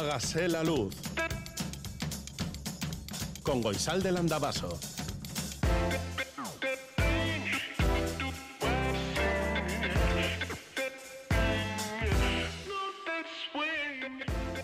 [0.00, 0.94] Hágase la luz.
[3.42, 4.78] Con Goisal del Andabaso.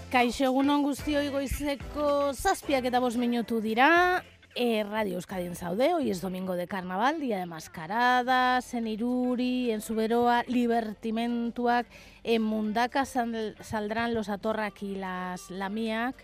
[0.08, 4.24] Kaixo egunon guztioi goizeko zazpiak eta bost minutu dira,
[4.56, 9.82] e, Radio Euskadin zaude, hoy es domingo de carnaval, día de mascaradas, en Iruri, en
[9.82, 11.86] Suberoa, libertimentuak,
[12.24, 16.16] en Mundaka sal, saldrán los atorrak y las lamiak,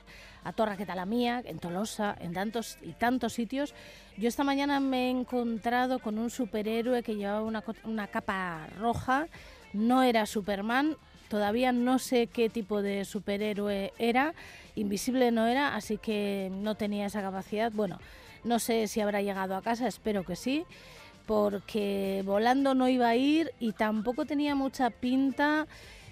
[0.44, 3.74] atorrak eta lamiak, en Tolosa, en tantos y tantos sitios.
[4.16, 9.26] Yo esta mañana me he encontrado con un superhéroe que llevaba una, una capa roja,
[9.74, 10.96] no era Superman,
[11.32, 14.34] Todavía no sé qué tipo de superhéroe era,
[14.74, 17.72] invisible no era, así que no tenía esa capacidad.
[17.72, 17.98] Bueno,
[18.44, 20.64] no sé si habrá llegado a casa, espero que sí,
[21.26, 25.66] porque volando no iba a ir y tampoco tenía mucha pinta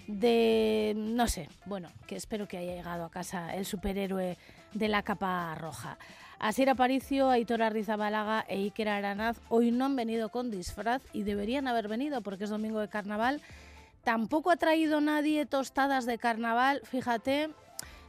[0.07, 4.37] de, no sé, bueno, que espero que haya llegado a casa el superhéroe
[4.75, 5.99] de la capa roja.
[6.39, 11.69] Asier Aparicio, Aitor Arrizabalaga e Iker Aranaz hoy no han venido con disfraz y deberían
[11.69, 13.43] haber venido porque es domingo de carnaval
[14.05, 17.51] Tampoco ha traído nadie tostadas de carnaval, fíjate,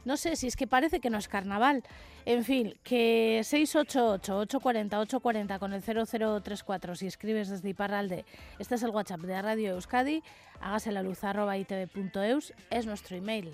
[0.04, 1.82] no sé si es que parece que no es carnaval.
[2.24, 8.24] En fin, que 688-840-840 con el 0034 si escribes desde Iparralde.
[8.58, 10.22] Este es el WhatsApp de Radio Euskadi.
[10.60, 11.18] Hágase la luz.
[12.70, 13.52] Es nuestro email.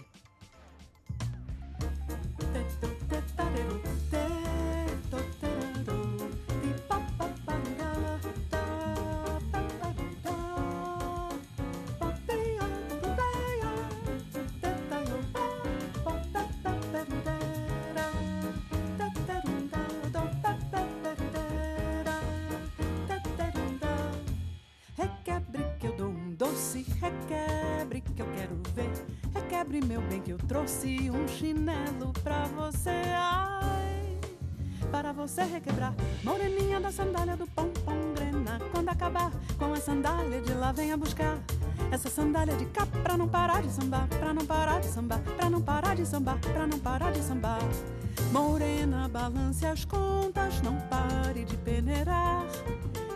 [26.77, 28.91] Requebre que eu quero ver.
[29.35, 32.91] Requebre, meu bem, que eu trouxe um chinelo pra você.
[32.91, 34.19] Ai,
[34.91, 35.95] para você requebrar.
[36.23, 38.61] Moreninha da sandália do pompom grena.
[38.73, 41.39] Quando acabar com a sandália de lá, venha buscar.
[41.91, 45.49] Essa sandália de cá pra não parar de sambar, pra não parar de sambar, pra
[45.49, 47.61] não parar de sambar, pra não parar de sambar.
[48.31, 52.45] Morena, balance as contas, não pare de peneirar.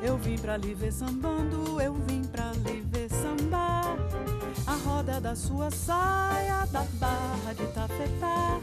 [0.02, 2.41] Eu vim pra lhe ver sambando, eu vim pra.
[5.20, 8.60] Da sua saia, da barra de tafetá.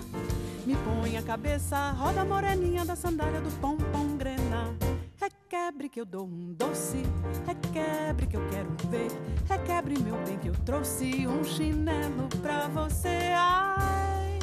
[0.66, 4.74] Me põe a cabeça, roda moreninha da sandália do pompom grená.
[5.20, 7.02] Requebre que eu dou um doce,
[7.48, 9.08] requebre que eu quero ver.
[9.48, 13.34] Requebre, meu bem, que eu trouxe um chinelo pra você.
[13.36, 14.40] Ai,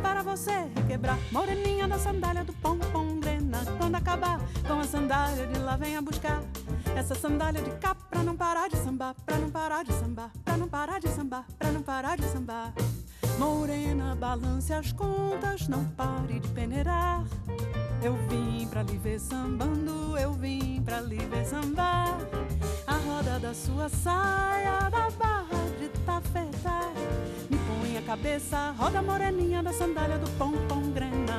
[0.00, 3.58] para você requebrar, moreninha da sandália do pompom grena.
[3.76, 6.42] Quando acabar com a sandália de lá, venha buscar
[6.96, 10.56] essa sandália de cá pra não parar de sambar, pra não parar de sambar, pra
[10.56, 12.72] não parar de sambar, pra não parar de sambar.
[13.38, 17.24] Morena, balance as contas, não pare de peneirar.
[18.02, 22.18] Eu vim pra lhe ver sambando, eu vim pra lhe ver sambar.
[22.86, 26.92] A roda da sua saia, da barra de tafetar.
[27.48, 31.29] Me põe a cabeça, roda moreninha da sandália do pompom grenar.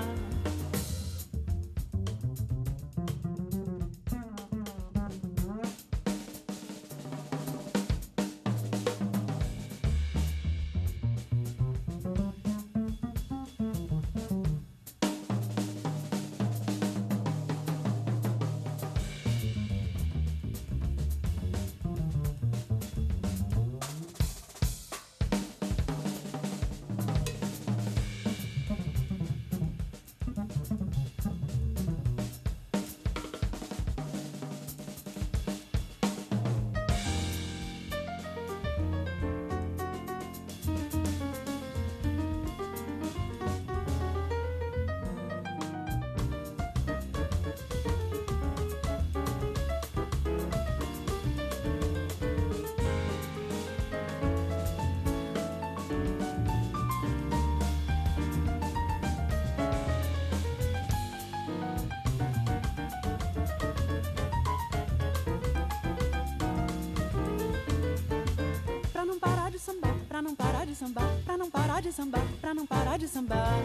[70.22, 73.56] Pra não parar de sambar, pra não parar de sambar, pra não parar de sambar.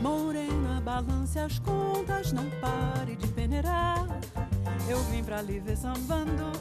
[0.00, 4.06] Morena, balance as contas, não pare de peneirar.
[4.88, 6.52] Eu vim pra lhe ver sambando,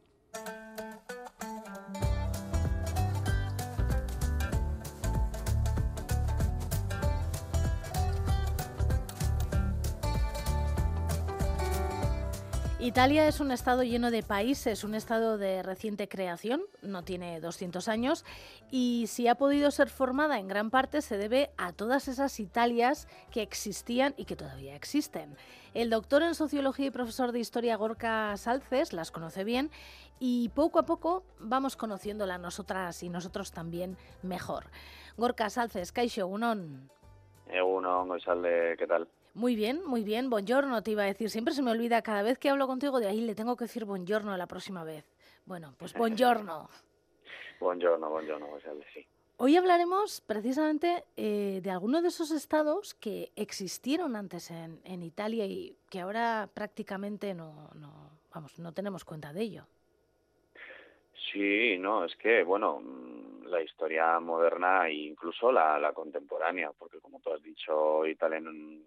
[12.84, 17.88] Italia es un estado lleno de países, un estado de reciente creación, no tiene 200
[17.88, 18.26] años,
[18.72, 23.08] y si ha podido ser formada en gran parte se debe a todas esas Italias
[23.32, 25.38] que existían y que todavía existen.
[25.74, 29.72] El doctor en sociología y profesor de historia Gorka Salces las conoce bien
[30.20, 34.66] y poco a poco vamos conociéndola nosotras y nosotros también mejor.
[35.16, 35.94] Gorka Salces,
[38.78, 39.08] ¿qué tal?
[39.34, 40.30] Muy bien, muy bien.
[40.30, 41.30] Buongiorno, te iba a decir.
[41.30, 43.84] Siempre se me olvida, cada vez que hablo contigo, de ahí le tengo que decir
[43.86, 45.06] buongiorno la próxima vez.
[45.46, 46.70] Bueno, pues buongiorno.
[47.60, 48.48] buongiorno, buongiorno,
[48.94, 49.06] sí.
[49.38, 55.48] Hoy hablaremos precisamente eh, de algunos de esos estados que existieron antes en, en Italia
[55.48, 57.92] y que ahora prácticamente no, no,
[58.34, 59.66] vamos, no tenemos cuenta de ello.
[61.32, 67.20] Sí, no, es que, bueno, mm, la historia moderna e incluso la, contemporánea, porque como
[67.20, 68.42] tú has dicho, Italia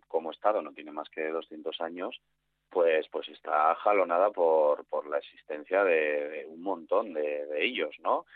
[0.09, 2.21] como Estado no tiene más que 200 años,
[2.69, 8.27] pues, pues está jalonada por, por la existencia de, un montón de, de ellos, ¿no?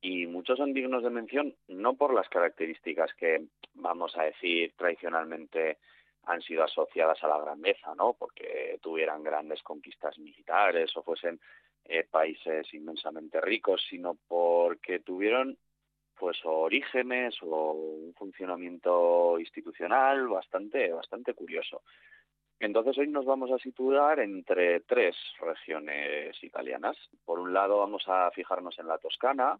[0.00, 3.44] Y muchos son dignos de mención no por las características que,
[3.74, 5.78] vamos a decir, tradicionalmente
[6.24, 8.14] han sido asociadas a la grandeza, ¿no?
[8.14, 11.40] Porque tuvieran grandes conquistas militares o fuesen
[11.84, 15.58] eh, países inmensamente ricos, sino porque tuvieron
[16.20, 21.82] pues orígenes o un funcionamiento institucional bastante bastante curioso.
[22.58, 26.98] Entonces hoy nos vamos a situar entre tres regiones italianas.
[27.24, 29.58] Por un lado vamos a fijarnos en la Toscana,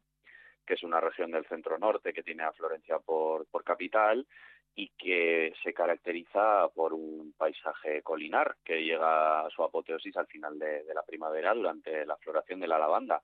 [0.67, 4.27] que es una región del centro norte que tiene a Florencia por, por capital
[4.75, 10.59] y que se caracteriza por un paisaje colinar que llega a su apoteosis al final
[10.59, 13.23] de, la primavera durante la floración de la lavanda.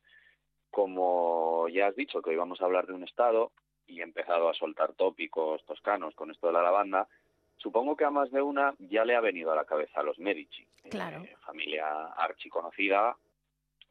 [0.71, 3.53] Como ya has dicho que hoy vamos a hablar de un estado
[3.87, 7.09] y he empezado a soltar tópicos toscanos con esto de la lavanda,
[7.57, 10.19] supongo que a más de una ya le ha venido a la cabeza a los
[10.19, 11.23] Medici, claro.
[11.23, 13.17] eh, familia archiconocida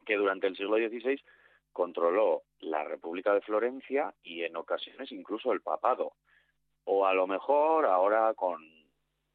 [0.04, 1.20] que durante el siglo XVI
[1.72, 6.12] controló la República de Florencia y en ocasiones incluso el papado
[6.84, 8.64] o a lo mejor ahora con,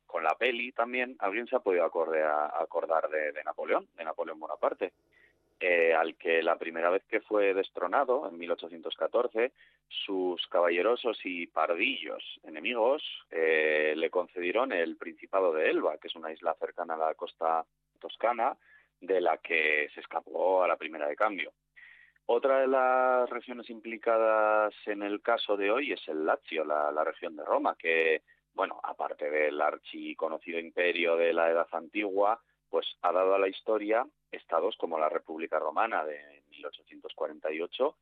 [0.07, 4.93] con la peli también alguien se ha podido acordar de, Napoleón, de Napoleón Bonaparte,
[5.61, 9.51] eh, al que la primera vez que fue destronado, en 1814,
[9.87, 16.31] sus caballerosos y pardillos enemigos eh, le concedieron el Principado de Elba, que es una
[16.31, 17.63] isla cercana a la costa
[17.99, 18.57] toscana,
[18.99, 21.53] de la que se escapó a la primera de cambio.
[22.25, 27.35] Otra de las regiones implicadas en el caso de hoy es el Lazio, la, región
[27.35, 28.23] de Roma, que,
[28.55, 34.07] bueno, aparte del archiconocido imperio de la Edad Antigua, pues ha dado a la historia
[34.31, 37.95] estados como la República Romana de 1848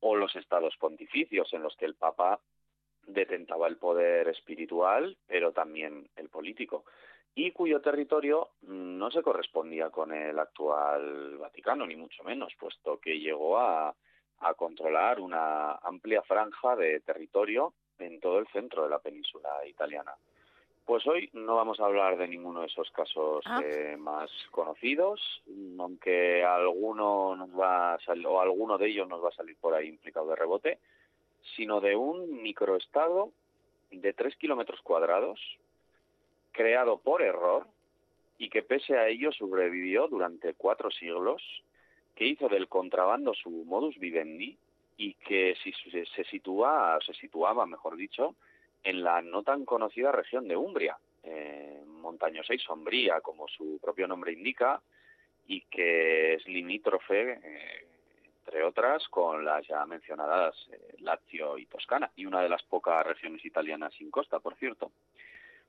[0.00, 2.38] o los estados pontificios en los que el Papa
[3.06, 6.84] detentaba el poder espiritual, pero también el político
[7.34, 13.18] y cuyo territorio no se correspondía con el actual Vaticano, ni mucho menos, puesto que
[13.18, 13.94] llegó a,
[14.56, 20.12] controlar una amplia franja de territorio en todo el centro de la península italiana.
[20.84, 23.62] Pues hoy no vamos a hablar de ninguno de esos casos Ah.
[23.64, 25.42] eh, más conocidos,
[25.78, 29.72] aunque alguno nos va a sal- o alguno de ellos nos va a salir por
[29.74, 30.78] ahí implicado de rebote,
[31.56, 33.30] sino de un microestado
[33.90, 35.40] de tres kilómetros cuadrados
[36.52, 37.66] creado por error
[38.38, 41.42] y que pese a ello sobrevivió durante cuatro siglos,
[42.14, 44.56] que hizo del contrabando su modus vivendi
[44.98, 48.34] y que si se, se sitúa, se situaba, mejor dicho,
[48.84, 54.06] en la no tan conocida región de Umbria, eh, montañosa y sombría, como su propio
[54.06, 54.80] nombre indica,
[55.46, 57.86] y que es limítrofe, eh,
[58.44, 63.06] entre otras, con las ya mencionadas eh, Lazio y Toscana, y una de las pocas
[63.06, 64.92] regiones italianas sin costa, por cierto.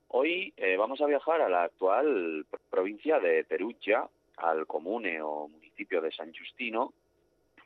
[0.10, 4.08] Hoy eh, vamos a viajar a la actual provincia de Perugia,
[4.38, 6.94] al comune o municipio de San Giustino,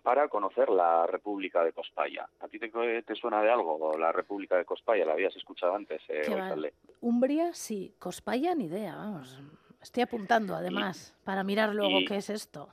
[0.03, 2.27] para conocer la República de Cospaya.
[2.39, 2.70] ¿A ti te,
[3.03, 5.06] te suena de algo la República de Cospaya?
[5.06, 6.41] ¿La habías escuchado antes, eh, Qué va.
[6.41, 6.74] Goizalde?
[7.01, 7.94] Umbria, sí.
[8.00, 9.39] Cospaya, ni idea, vamos.
[9.82, 12.70] Estoy apuntando, además, para mirar luego y- qué es esto.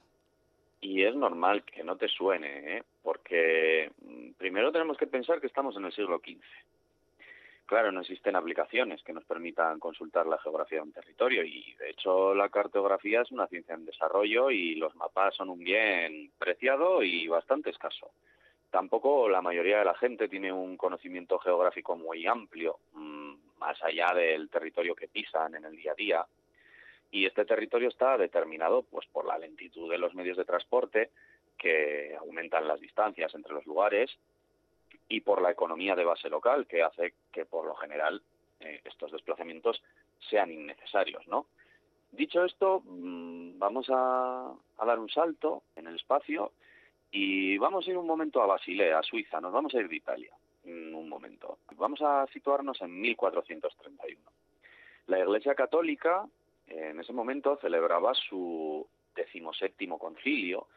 [0.81, 2.83] Y es normal que no te suene, ¿eh?
[3.03, 6.41] porque mm, primero tenemos que pensar que estamos en el siglo XV.
[7.67, 11.91] Claro, no existen aplicaciones que nos permitan consultar la geografía de un territorio y, de
[11.91, 17.03] hecho, la cartografía es una ciencia en desarrollo y los mapas son un bien preciado
[17.03, 18.13] y bastante escaso.
[18.71, 22.79] Tampoco la mayoría de la gente tiene un conocimiento geográfico muy amplio.
[22.93, 26.27] Mm, más allá del territorio que pisan en el día a día.
[27.11, 31.11] Y este territorio está determinado pues por la lentitud de los medios de transporte
[31.57, 34.11] que aumentan las distancias entre los lugares
[35.09, 38.23] y por la economía de base local que hace que por lo general
[38.61, 39.83] eh, estos desplazamientos
[40.31, 41.47] sean innecesarios, ¿no?
[42.11, 44.53] Dicho esto, mm, vamos a,
[44.85, 46.53] dar un salto en el espacio
[47.11, 49.97] y vamos a ir un momento a Basilea, a Suiza, nos vamos a ir de
[49.97, 50.33] Italia,
[50.65, 51.59] un momento.
[51.77, 54.21] Vamos a situarnos en 1431.
[55.09, 56.27] La Iglesia Católica
[56.67, 60.69] en ese momento celebraba su decimoséptimo concilio,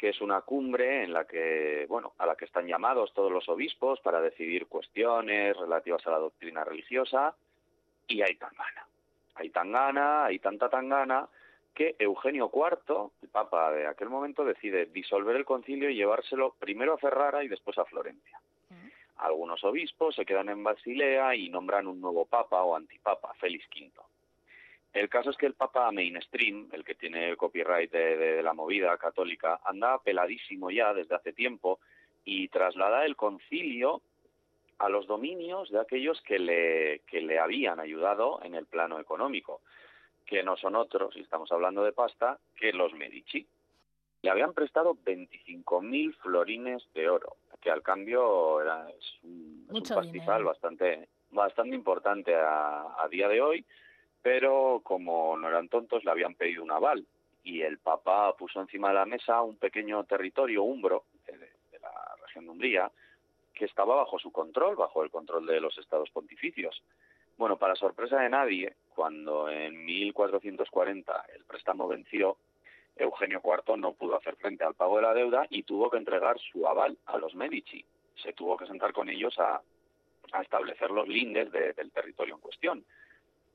[0.00, 3.46] que es una cumbre en la que, bueno, a la que están llamados todos los
[3.50, 7.34] obispos para decidir cuestiones relativas a la doctrina religiosa,
[8.08, 8.86] y hay tangana.
[9.34, 11.28] Hay tangana, hay tanta tangana
[11.74, 16.94] que Eugenio IV, el papa de aquel momento, decide disolver el concilio y llevárselo primero
[16.94, 18.40] a Ferrara y después a Florencia.
[18.70, 18.88] Mm.
[19.18, 23.92] Algunos obispos se quedan en Basilea y nombran un nuevo papa o antipapa, Félix V.
[24.92, 28.96] El caso es que el Papa mainstream, el que tiene el copyright de, la movida
[28.98, 31.78] católica, anda peladísimo ya desde hace tiempo
[32.24, 34.02] y traslada el concilio
[34.78, 39.60] a los dominios de aquellos que le, que le habían ayudado en el plano económico,
[40.26, 43.46] que no son otros, y estamos hablando de pasta, que los Medici.
[44.22, 51.08] Le habían prestado 25.000 florines de oro, que al cambio era, es un, pastizal bastante,
[51.30, 53.64] bastante importante a día de hoy
[54.22, 57.06] pero como no eran tontos le habían pedido un aval
[57.42, 61.38] y el Papa puso encima de la mesa un pequeño territorio umbro de,
[61.80, 62.90] la región de Umbría
[63.54, 66.82] que estaba bajo su control, bajo el control de los estados pontificios.
[67.36, 72.36] Bueno, para sorpresa de nadie, cuando en 1440 el préstamo venció,
[72.96, 76.38] Eugenio IV no pudo hacer frente al pago de la deuda y tuvo que entregar
[76.38, 77.84] su aval a los Medici.
[78.22, 79.60] Se tuvo que sentar con ellos a,
[80.40, 82.84] establecer los lindes del territorio en cuestión.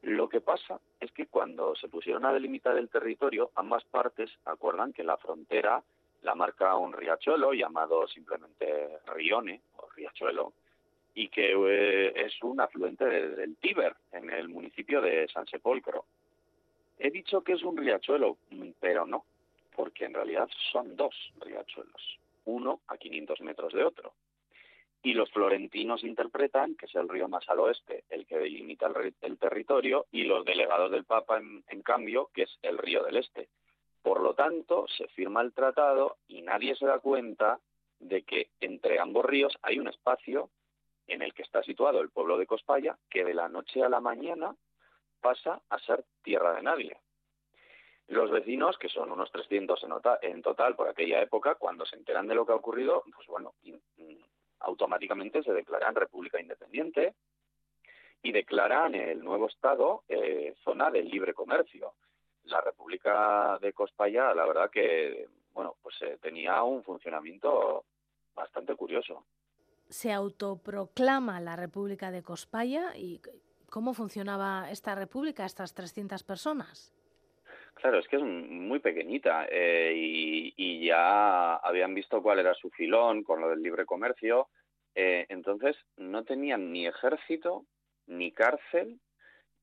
[0.01, 4.93] Lo que pasa es que cuando se pusieron a delimitar el territorio, ambas partes acuerdan
[4.93, 5.81] que la frontera
[6.21, 10.53] la marca un riachuelo llamado simplemente Rione o Riachuelo
[11.13, 16.05] y que eh, es un afluente del Tíber en el municipio de San Sepolcro.
[16.97, 18.37] He dicho que es un riachuelo,
[18.79, 19.23] pero no,
[19.75, 24.13] porque en realidad son dos riachuelos, uno a 500 metros de otro
[25.05, 29.37] y los florentinos interpretan que es el río más al oeste el que delimita el,
[29.37, 33.49] territorio y los delegados del Papa, en, cambio, que es el río del este.
[34.01, 37.59] Por lo tanto, se firma el tratado y nadie se da cuenta
[37.99, 40.49] de que entre ambos ríos hay un espacio
[41.05, 43.99] en el que está situado el pueblo de Cospaya que de la noche a la
[43.99, 44.55] mañana
[45.21, 46.97] pasa a ser tierra de nadie.
[48.07, 49.91] Los vecinos, que son unos 300 en,
[50.31, 53.53] en total por aquella época, cuando se enteran de lo que ha ocurrido, pues bueno,
[54.59, 57.15] automáticamente se declaran república independiente
[58.23, 61.93] y declaran el nuevo Estado eh, zona del libre comercio.
[62.45, 67.85] La República de Cospaya, la verdad que, bueno, pues eh, tenía un funcionamiento
[68.35, 69.25] bastante curioso.
[69.89, 73.21] Se autoproclama la República de Cospaya y
[73.69, 76.91] ¿cómo funcionaba esta república, estas 300 personas?
[77.75, 83.23] Claro, es que es muy pequeñita eh, y, ya habían visto cuál era su filón
[83.23, 84.47] con lo del libre comercio.
[84.93, 87.65] Eh, entonces no tenían ni ejército
[88.07, 88.99] ni cárcel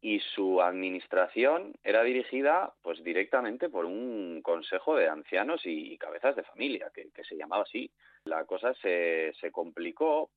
[0.01, 6.43] y su administración era dirigida pues directamente por un consejo de ancianos y, cabezas de
[6.43, 7.91] familia que, se llamaba así.
[8.25, 10.31] La cosa se, se complicó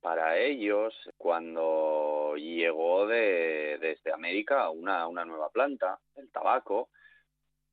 [0.00, 6.88] para ellos cuando llegó de, desde América una, una nueva planta, el tabaco,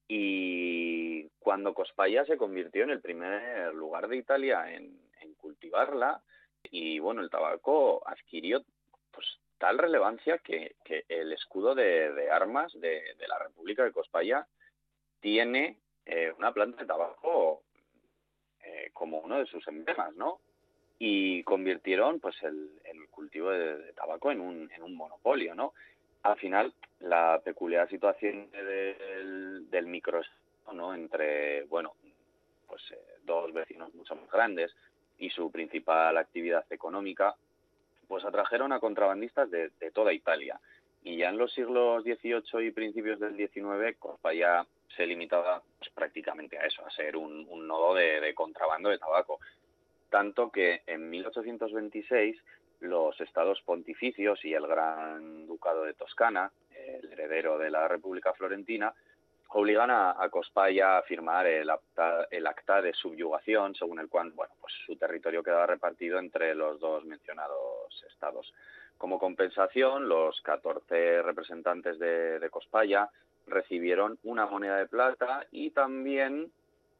[0.07, 5.03] y cuando Cospaya se convirtió en el primer lugar de Italia en,
[5.37, 6.21] cultivarla,
[6.63, 8.63] y bueno, el tabaco adquirió
[9.11, 9.27] pues
[9.59, 10.75] tal relevancia que,
[11.07, 14.47] el escudo de, armas de, la República de Cospaya
[15.19, 17.63] tiene eh, una planta de tabaco
[18.63, 20.39] eh, como uno de sus emblemas, ¿no?
[20.99, 22.69] Y convirtieron pues el,
[23.11, 25.73] cultivo de, tabaco en un, en un monopolio, ¿no?
[26.23, 30.21] Al final, la peculiar situación del, del micro,
[30.73, 30.93] ¿no?
[30.93, 31.93] Entre, bueno,
[32.67, 34.75] pues eh, dos vecinos mucho más grandes
[35.17, 37.35] y su principal actividad económica,
[38.07, 40.59] pues atrajeron a contrabandistas de, toda Italia.
[41.03, 43.97] Y ya en los siglos XVIII y principios del XIX,
[44.35, 49.39] ya se limitaba pues, prácticamente a eso, a ser un, nodo de contrabando de tabaco
[50.09, 52.37] tanto que en 1826
[52.81, 58.93] los estados pontificios y el Gran Ducado de Toscana, el heredero de la República Florentina,
[59.49, 64.97] obligan a, Cospaya a firmar el acta, de subyugación, según el cual bueno, pues su
[64.97, 68.53] territorio quedaba repartido entre los dos mencionados estados.
[68.97, 73.09] Como compensación, los 14 representantes de, de Cospaya
[73.47, 76.51] recibieron una moneda de plata y también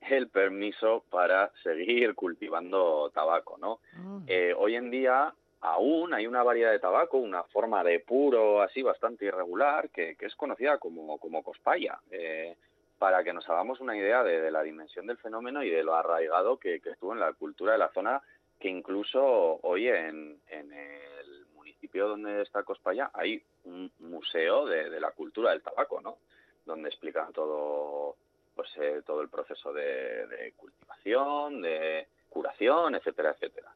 [0.01, 3.79] el permiso para seguir cultivando tabaco, ¿no?
[3.93, 4.23] Mm.
[4.27, 8.81] Eh, hoy en día aún hay una variedad de tabaco, una forma de puro así
[8.81, 12.55] bastante irregular, que, que es conocida como, como cospaya, eh,
[12.99, 15.95] para que nos hagamos una idea de, de la dimensión del fenómeno y de lo
[15.95, 18.21] arraigado que, que estuvo en la cultura de la zona,
[18.59, 24.99] que incluso hoy en, en el municipio donde está Cospaya hay un museo de, de
[24.99, 26.17] la cultura del tabaco, ¿no?
[26.65, 28.15] Donde explican todo
[28.55, 33.73] pues eh, todo el proceso de, de cultivación, de curación, etcétera, etcétera.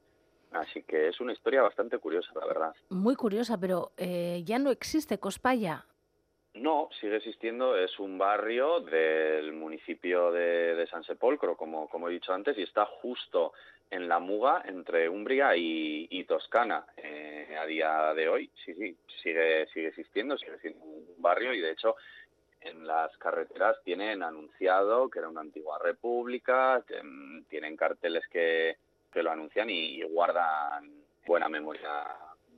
[0.52, 2.76] Así que es una historia bastante curiosa, la verdad.
[2.90, 5.86] Muy curiosa, pero eh, ya no existe Cospaya.
[6.56, 12.14] No, sigue existiendo, es un barrio del municipio de, de San Sepolcro, como, como he
[12.14, 13.54] dicho antes, y está justo
[13.92, 16.86] en la muga entre Umbria y, y Toscana.
[16.98, 21.62] Eh, a día de hoy, sí, sí, sigue, sigue existiendo, sigue siendo un barrio y
[21.62, 21.96] de hecho
[22.62, 28.78] en las carreteras tienen anunciado que era una antigua república, mm, tienen carteles que,
[29.12, 30.92] que lo anuncian y, y guardan
[31.26, 32.06] buena memoria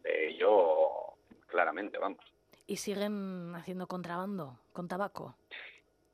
[0.04, 0.90] de ello
[1.48, 2.20] claramente, vamos.
[2.68, 5.36] Y siguen haciendo contrabando con tabaco.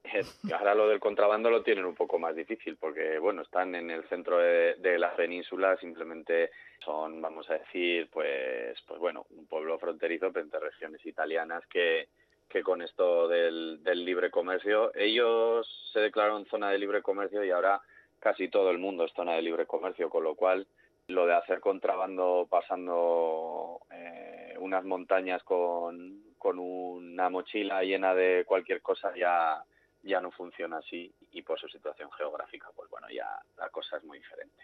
[0.04, 3.92] Eh, Ahora lo del contrabando lo tienen un poco más difícil porque, bueno, están en
[3.92, 6.52] el centro de, de la península, simplemente
[6.84, 12.08] son, vamos a decir, pues, pues bueno, un pueblo fronterizo entre regiones italianas que,
[12.50, 17.52] que con esto del, del libre comercio, ellos se declararon zona de libre comercio y
[17.52, 17.82] ahora
[18.20, 20.68] casi todo el mundo es zona de libre comercio, con lo cual
[21.08, 28.82] lo de hacer contrabando pasando eh, unas montañas con, con una mochila llena de cualquier
[28.82, 29.64] cosa ya
[30.04, 33.28] ya no funciona así y por su situación geográfica, pues bueno, ya
[33.58, 34.64] la cosa es muy diferente.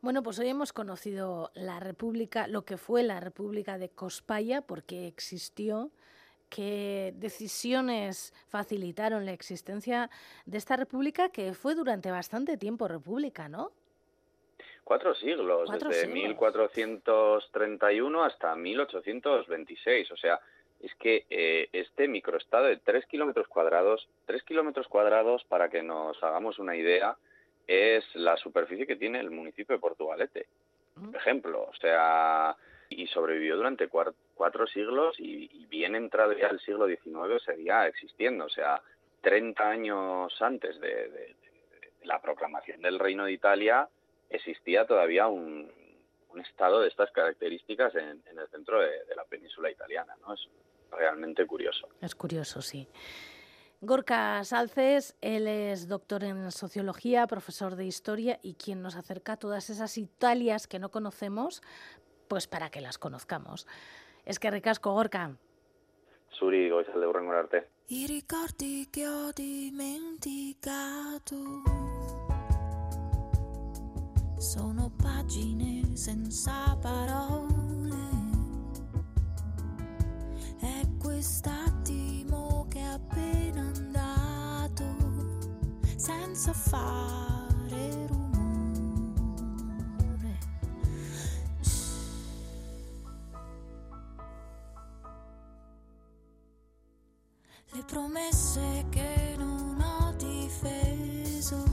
[0.00, 5.06] Bueno, pues hoy hemos conocido la República, lo que fue la República de Cospaya, porque
[5.06, 5.90] existió,
[6.48, 10.10] qué decisiones facilitaron la existencia
[10.46, 13.72] de esta república que fue durante bastante tiempo república, ¿no?
[14.84, 16.28] Cuatro siglos, Cuatro desde siglos.
[16.28, 20.10] 1431 hasta 1826.
[20.12, 20.38] O sea,
[20.80, 26.22] es que eh, este microestado de tres kilómetros cuadrados, tres kilómetros cuadrados, para que nos
[26.22, 27.16] hagamos una idea,
[27.66, 30.46] es la superficie que tiene el municipio de Portugalete.
[30.96, 31.06] Mm.
[31.06, 32.54] Por ejemplo, o sea,
[32.88, 38.46] y sobrevivió durante cuatro siglos y, y bien entrado ya el siglo XIX seguía existiendo.
[38.46, 38.80] O sea,
[39.22, 41.34] 30 años antes de,
[42.02, 43.88] la proclamación del Reino de Italia
[44.28, 45.70] existía todavía un,
[46.28, 50.34] un estado de estas características en, en el centro de, de la península italiana, ¿no?
[50.34, 50.48] Es
[50.90, 51.88] realmente curioso.
[52.00, 52.88] Es curioso, sí.
[53.80, 59.36] Gorka Salces, él es doctor en sociología, profesor de historia y quien nos acerca a
[59.36, 61.62] todas esas Italias que no conocemos,
[62.34, 63.64] pues para que las conozcamos.
[64.24, 65.36] Es que ricasco, Gorka.
[66.30, 67.68] Suri, goizalde hurrengo arte.
[67.90, 70.82] I ricordi che ho dimenticato
[74.36, 78.02] sono pagine senza parole.
[80.58, 84.84] È quest'attimo che è appena andato
[85.96, 87.33] senza fare
[97.74, 101.64] Le promesse che non ho difeso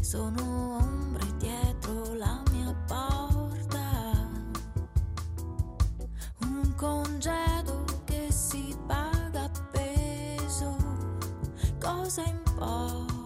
[0.00, 4.28] sono ombre dietro la mia porta.
[6.40, 10.76] Un congedo che si paga a peso.
[11.78, 13.23] Cosa importa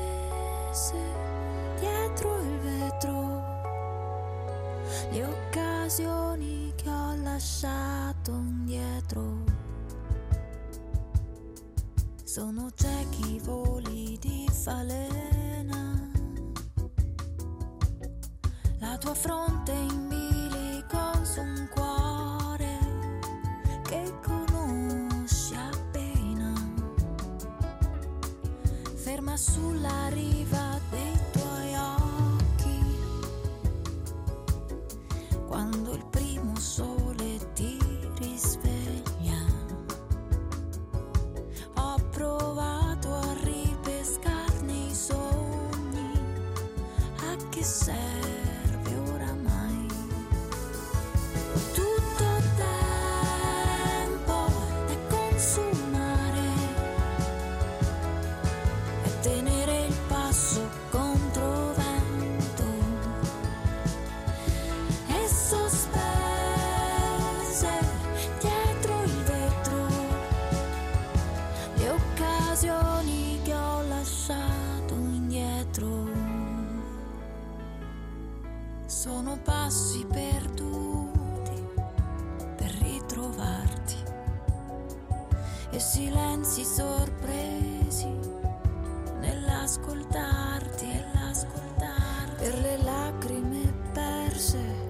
[1.78, 3.40] dietro il vetro.
[5.11, 9.44] Le occasioni che ho lasciato indietro.
[12.24, 16.11] Sono ciechi voli di falena.
[18.78, 19.51] La tua fronte
[85.83, 88.16] silenzi sorpresi
[89.18, 94.82] nell'ascoltarti e l'ascoltarti per le lacrime perse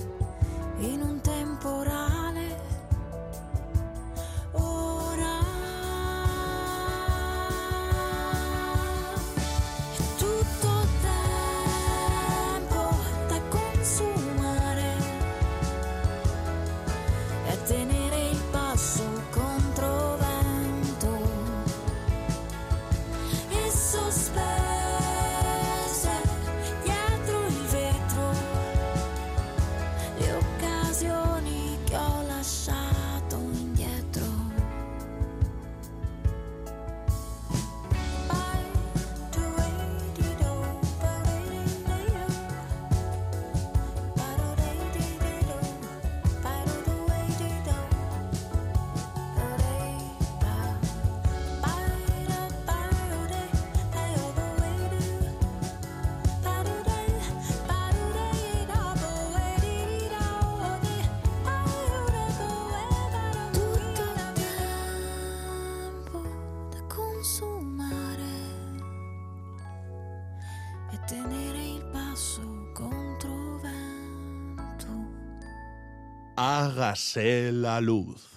[76.72, 78.30] Hágase la luz.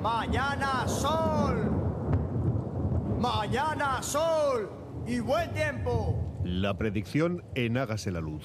[0.00, 1.72] Mañana sol.
[3.18, 4.70] Mañana sol.
[5.08, 6.40] Y buen tiempo.
[6.44, 8.44] La predicción en Hágase la Luz.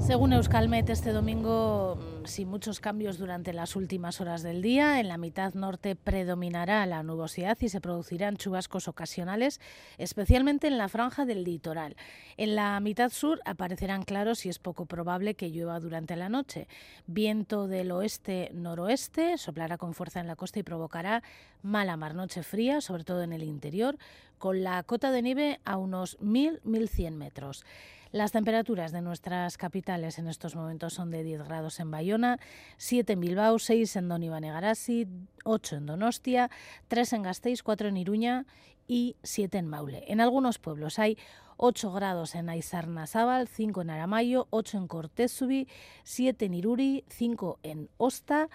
[0.00, 5.18] Según Euskalmet, este domingo, sin muchos cambios durante las últimas horas del día, en la
[5.18, 9.60] mitad norte predominará la nubosidad y se producirán chubascos ocasionales,
[9.98, 11.96] especialmente en la franja del litoral.
[12.36, 16.68] En la mitad sur aparecerán claros y es poco probable que llueva durante la noche.
[17.06, 21.22] Viento del oeste-noroeste soplará con fuerza en la costa y provocará
[21.62, 23.96] mala mar noche fría, sobre todo en el interior,
[24.38, 27.64] con la cota de nieve a unos 1.000-1.100 metros.
[28.12, 32.40] Las temperaturas de nuestras capitales en estos momentos son de 10 grados en Bayona,
[32.76, 35.06] 7 en Bilbao, 6 en Don Iván Egarasi,
[35.44, 36.50] 8 en Donostia,
[36.88, 38.46] 3 en Gasteiz, 4 en Iruña
[38.88, 40.02] y 7 en Maule.
[40.08, 41.18] En algunos pueblos hay
[41.56, 45.68] 8 grados en Aizarnazábal, 5 en Aramayo, 8 en Cortezubi,
[46.02, 48.48] 7 en Iruri, 5 en Osta,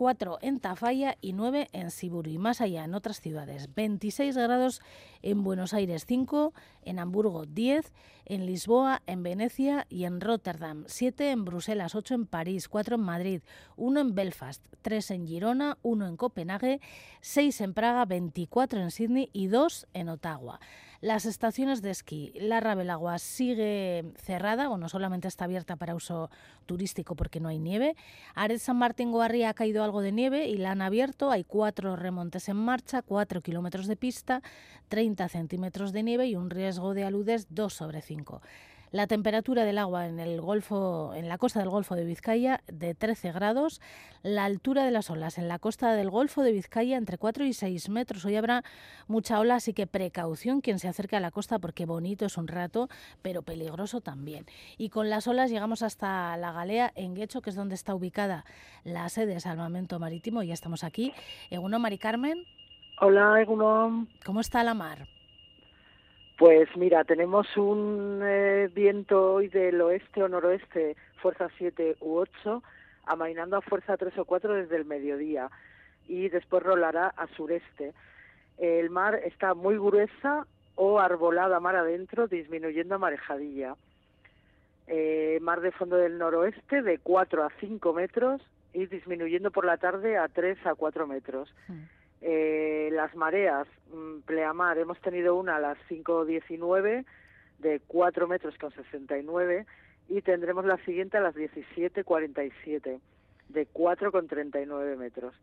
[0.00, 2.30] 4 en Tafalla y 9 en Siburu.
[2.30, 4.80] Y más allá, en otras ciudades, 26 grados
[5.20, 6.54] en Buenos Aires, 5
[6.86, 7.92] en Hamburgo, 10
[8.24, 13.02] en Lisboa, en Venecia y en Rotterdam, 7 en Bruselas, 8 en París, 4 en
[13.02, 13.42] Madrid,
[13.76, 16.80] 1 en Belfast, 3 en Girona, 1 en Copenhague,
[17.20, 20.60] 6 en Praga, 24 en Sydney y 2 en Ottawa.
[21.02, 26.28] Las estaciones de esquí, la Rabelagua sigue cerrada, bueno, solamente está abierta para uso
[26.66, 27.96] turístico porque no hay nieve.
[28.34, 31.30] Ares San Martín Goarri ha caído algo de nieve y la han abierto.
[31.30, 34.42] Hay cuatro remontes en marcha, 4 kilómetros de pista,
[34.90, 38.42] 30 centímetros de nieve y un riesgo de aludes 2 sobre 5.
[38.92, 42.96] La temperatura del agua en el Golfo, en la costa del Golfo de Vizcaya de
[42.96, 43.80] 13 grados,
[44.24, 47.52] la altura de las olas en la costa del Golfo de Vizcaya entre 4 y
[47.52, 48.24] 6 metros.
[48.24, 48.64] Hoy habrá
[49.06, 52.48] mucha ola, así que precaución quien se acerque a la costa porque bonito es un
[52.48, 52.88] rato,
[53.22, 54.46] pero peligroso también.
[54.76, 58.44] Y con las olas llegamos hasta la Galea en Guecho, que es donde está ubicada
[58.82, 60.42] la sede de Salvamento Marítimo.
[60.42, 61.12] Ya estamos aquí.
[61.50, 62.44] Eguno, Mari Carmen,
[63.02, 64.08] Hola, Egunon.
[64.26, 65.06] ¿cómo está la mar?
[66.40, 72.62] Pues mira, tenemos un eh, viento hoy del oeste o noroeste, fuerza 7 u 8,
[73.04, 75.50] amainando a fuerza 3 o 4 desde el mediodía
[76.08, 77.92] y después rolará a sureste.
[78.56, 83.74] El mar está muy gruesa o arbolada mar adentro, disminuyendo a marejadilla.
[84.86, 88.40] Eh, mar de fondo del noroeste de 4 a 5 metros
[88.72, 91.54] y disminuyendo por la tarde a 3 a 4 metros.
[92.20, 97.04] Eh, las mareas, mm, pleamar, hemos tenido una a las 5.19
[97.58, 99.66] de 4 metros con 69
[100.08, 103.00] y tendremos la siguiente a las 17.47
[103.48, 105.34] de 4 con 39 metros.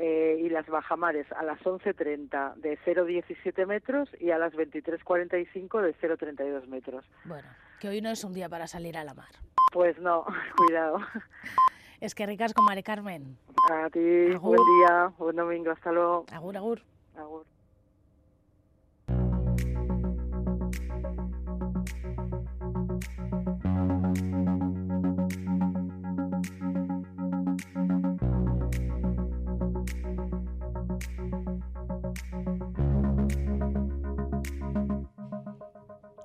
[0.00, 5.94] Eh, y las bajamares a las 11.30 de 0,17 metros y a las 23.45 de
[5.96, 7.04] 0,32 metros.
[7.24, 7.48] Bueno,
[7.80, 9.26] que hoy no es un día para salir a la mar.
[9.72, 10.24] Pues no,
[10.56, 11.00] cuidado.
[12.00, 13.36] Es que ricas con Mari Carmen.
[13.70, 13.98] A ti,
[14.32, 14.56] Agur.
[14.56, 16.24] buen día, buen domingo, hasta luego.
[16.32, 16.82] Agur, agur.
[17.16, 17.44] Agur.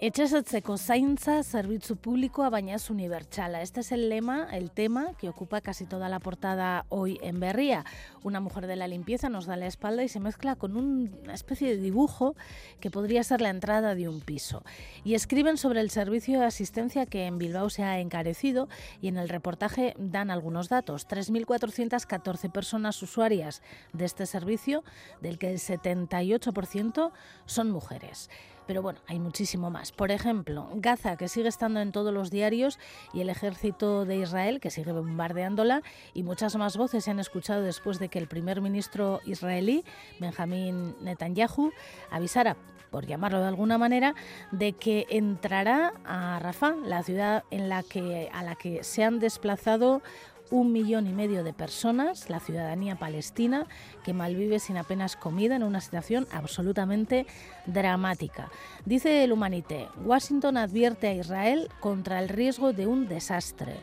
[0.03, 3.61] Etxesetzeko zaintza zerbitzu público baina es unibertsala.
[3.61, 7.85] Este es el lema, el tema que ocupa casi toda la portada hoy en Berría.
[8.21, 11.69] Una mujer de la limpieza nos da la espalda y se mezcla con una especie
[11.69, 12.35] de dibujo
[12.81, 14.65] que podría ser la entrada de un piso.
[15.05, 18.67] Y escriben sobre el servicio de asistencia que en Bilbao se ha encarecido
[19.01, 21.07] y en el reportaje dan algunos datos.
[21.07, 23.61] 3.414 personas usuarias
[23.93, 24.83] de este servicio,
[25.21, 27.13] del que el 78%
[27.45, 28.29] son mujeres.
[28.65, 29.91] Pero bueno, hay muchísimo más.
[29.91, 32.79] Por ejemplo, Gaza, que sigue estando en todos los diarios,
[33.13, 35.81] y el ejército de Israel, que sigue bombardeándola,
[36.13, 39.83] y muchas más voces se han escuchado después de que el primer ministro israelí,
[40.19, 41.71] Benjamín Netanyahu,
[42.09, 42.57] avisara
[42.93, 44.13] por llamarlo de alguna manera,
[44.51, 49.17] de que entrará a Rafah, la ciudad en la que, a la que se han
[49.17, 50.03] desplazado
[50.49, 53.67] un millón y medio de personas, la ciudadanía palestina,
[54.03, 57.25] que malvive sin apenas comida en una situación absolutamente
[57.65, 58.51] dramática.
[58.85, 63.75] Dice el Humanité, Washington advierte a Israel contra el riesgo de un desastre.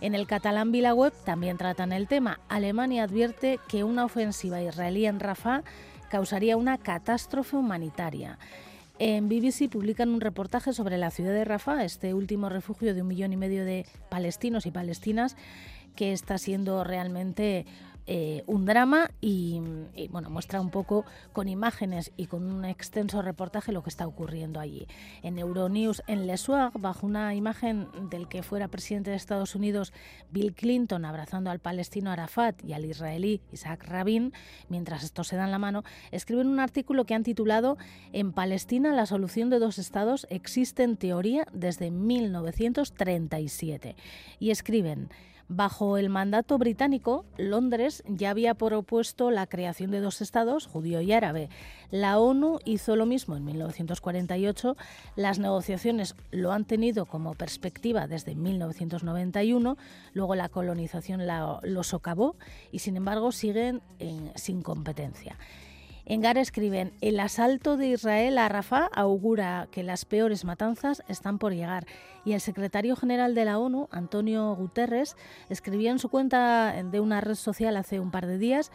[0.00, 2.40] En el catalán VilaWeb también tratan el tema.
[2.48, 5.62] Alemania advierte que una ofensiva israelí en Rafah
[6.10, 8.38] causaría una catástrofe humanitaria.
[8.98, 13.08] En BBC publican un reportaje sobre la ciudad de Rafah, este último refugio de un
[13.08, 15.36] millón y medio de palestinos y palestinas
[15.96, 17.66] que está siendo realmente
[18.08, 19.60] eh, un drama y,
[20.10, 24.60] bueno muestra un poco con imágenes y con un extenso reportaje lo que está ocurriendo
[24.60, 24.86] allí.
[25.22, 29.92] En Euronews en Le Soir, bajo una imagen del que fuera presidente de Estados Unidos
[30.30, 34.32] Bill Clinton abrazando al palestino Arafat y al israelí Isaac Rabin,
[34.68, 35.82] mientras estos se dan la mano,
[36.12, 37.76] escriben un artículo que han titulado
[38.12, 43.96] En Palestina la solución de dos estados existe en teoría desde 1937
[44.38, 45.08] y escriben
[45.48, 51.12] Bajo el mandato británico, Londres ya había propuesto la creación de dos estados, judío y
[51.12, 51.50] árabe.
[51.92, 54.76] La ONU hizo lo mismo en 1948.
[55.14, 59.76] Las negociaciones lo han tenido como perspectiva desde 1991.
[60.14, 62.34] Luego la colonización la, lo socavó
[62.72, 63.82] y, sin embargo, siguen
[64.34, 65.38] sin competencia.
[66.08, 71.38] En Gara escriben, el asalto de Israel a Rafah augura que las peores matanzas están
[71.38, 71.84] por llegar.
[72.24, 75.16] Y el secretario general de la ONU, Antonio Guterres,
[75.48, 78.70] escribía en su cuenta de una red social hace un par de días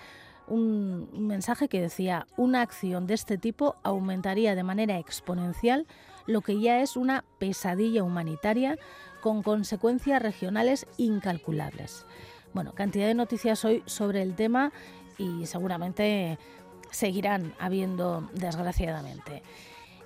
[0.48, 5.88] un, mensaje que decía, una acción de este tipo aumentaría de manera exponencial
[6.28, 8.78] lo que ya es una pesadilla humanitaria
[9.22, 12.06] con consecuencias regionales incalculables.
[12.54, 14.74] Bueno, cantidad de noticias hoy sobre el tema
[15.18, 16.38] y seguramente
[16.92, 19.42] seguirán habiendo, desgraciadamente.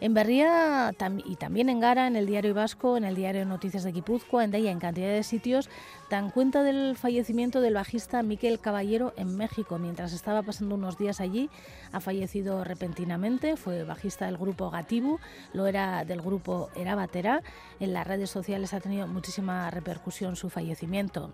[0.02, 0.94] En Berría
[1.26, 4.52] y también en Gara, en el Diario Vasco, en el Diario Noticias de Guipúzcoa, en
[4.52, 5.70] Deia, en cantidad de sitios,
[6.10, 9.80] dan cuenta del fallecimiento del bajista Miquel Caballero en México.
[9.80, 11.50] Mientras estaba pasando unos días allí,
[11.94, 13.56] ha fallecido repentinamente.
[13.56, 15.20] Fue bajista del grupo Gatibu,
[15.54, 17.42] lo era del grupo Era Batera.
[17.80, 21.32] En las redes sociales ha tenido muchísima repercusión su fallecimiento.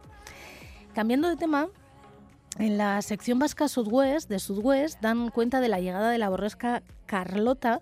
[0.94, 1.68] Cambiando de tema,
[2.60, 6.84] en la sección vasca Sudwest, de Sudwest, dan cuenta de la llegada de la borresca
[7.06, 7.82] Carlota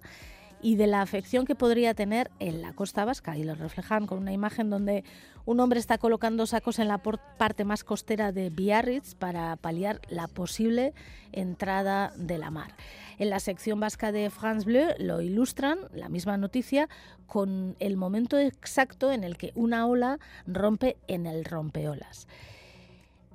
[0.62, 4.20] y de la afección que podría tener en la costa vasca y lo reflejan con
[4.20, 5.04] una imagen donde
[5.46, 10.28] un hombre está colocando sacos en la parte más costera de Biarritz para paliar la
[10.28, 10.94] posible
[11.32, 12.76] entrada de la mar.
[13.18, 16.90] En la sección vasca de France Bleu lo ilustran, la misma noticia,
[17.26, 22.28] con el momento exacto en el que una ola rompe en el rompeolas.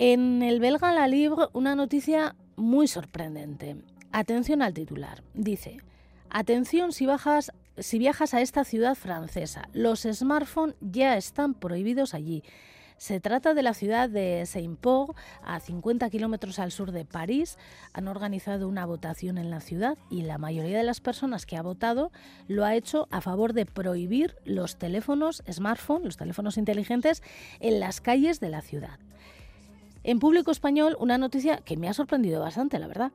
[0.00, 3.76] En el belga La Libre, una noticia muy sorprendente.
[4.10, 5.22] Atención al titular.
[5.34, 5.76] Dice,
[6.30, 9.68] atención si, bajas, si viajas a esta ciudad francesa.
[9.72, 12.42] Los smartphones ya están prohibidos allí.
[12.96, 17.56] Se trata de la ciudad de Saint-Port, a 50 kilómetros al sur de París.
[17.92, 21.62] Han organizado una votación en la ciudad y la mayoría de las personas que ha
[21.62, 22.10] votado
[22.48, 27.22] lo ha hecho a favor de prohibir los teléfonos smartphone, los teléfonos inteligentes,
[27.60, 28.98] en las calles de la ciudad.
[30.04, 33.10] En público español, una noticia que me ha sorprendido bastante, la verdad.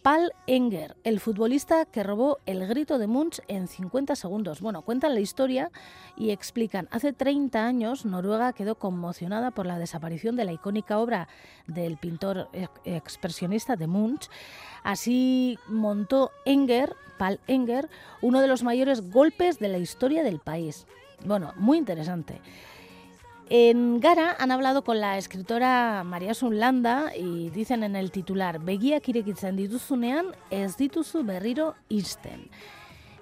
[0.00, 4.62] Paul Enger, el futbolista que robó el grito de Munch en 50 segundos.
[4.62, 5.70] Bueno, cuentan la historia
[6.16, 11.28] y explican, hace 30 años Noruega quedó conmocionada por la desaparición de la icónica obra
[11.66, 12.48] del pintor
[12.86, 14.30] expresionista de Munch.
[14.82, 17.90] Así montó Enger, Paul Enger,
[18.22, 20.86] uno de los mayores golpes de la historia del país.
[21.26, 22.40] Bueno, muy interesante.
[23.52, 29.08] En Gara han hablado con la escritora María Sunlanda y dicen en el titular Begiak
[29.08, 32.46] irekitzen dituzunean ez dituzu berriro isten.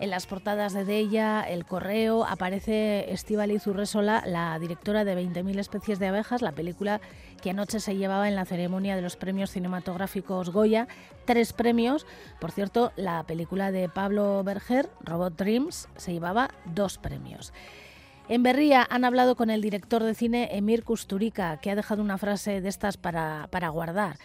[0.01, 5.99] En las portadas de Deia, El Correo, aparece Estíbaliz Urresola, la directora de 20.000 especies
[5.99, 7.01] de abejas, la película
[7.43, 10.89] que anoche se llevaba en la ceremonia de los premios cinematográficos Goya.
[11.25, 12.07] Tres premios.
[12.39, 17.55] Por cierto, la película de Pablo Berger, Robot Dreams, se llevaba dos premios.
[18.29, 22.19] En Berría han hablado con el director de cine Emir Kusturica, que ha dejado una
[22.19, 24.19] frase de estas para, para guardar.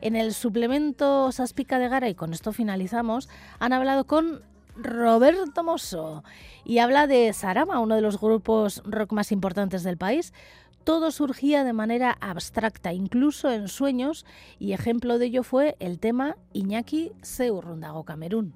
[0.00, 3.28] En el suplemento Saspica de Gara, y con esto finalizamos,
[3.60, 4.42] han hablado con
[4.74, 6.24] Roberto Mosso
[6.64, 10.32] y habla de Sarama, uno de los grupos rock más importantes del país.
[10.84, 14.24] Todo surgía de manera abstracta, incluso en sueños,
[14.58, 18.54] y ejemplo de ello fue el tema Iñaki Zeurrundago Camerún.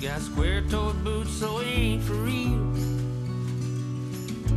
[0.00, 2.58] Got square-toed boots, so he ain't for real.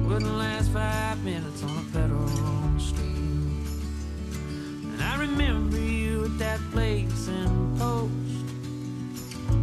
[0.08, 2.28] Wouldn't last five minutes on a pedal
[2.80, 3.04] steel.
[4.94, 8.14] And I remember you at that place in Post.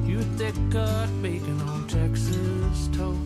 [0.04, 3.20] You with thick cut bacon on Texas toast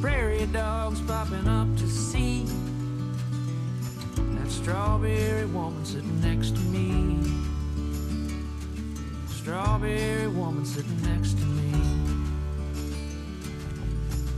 [0.00, 2.44] prairie dogs popping up to see
[4.16, 7.43] that strawberry woman sitting next to me.
[9.44, 11.70] Strawberry woman sitting next to me.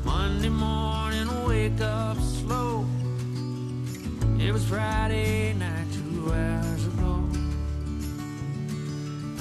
[0.05, 2.85] Monday morning, wake up slow.
[4.41, 7.23] It was Friday night, two hours ago.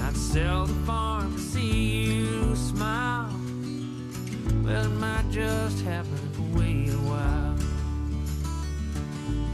[0.04, 3.34] I'd sell the farm to see you smile.
[4.64, 7.56] Well, it might just happen if we wait a while.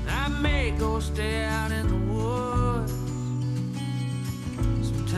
[0.10, 2.51] I may go stay out in the woods.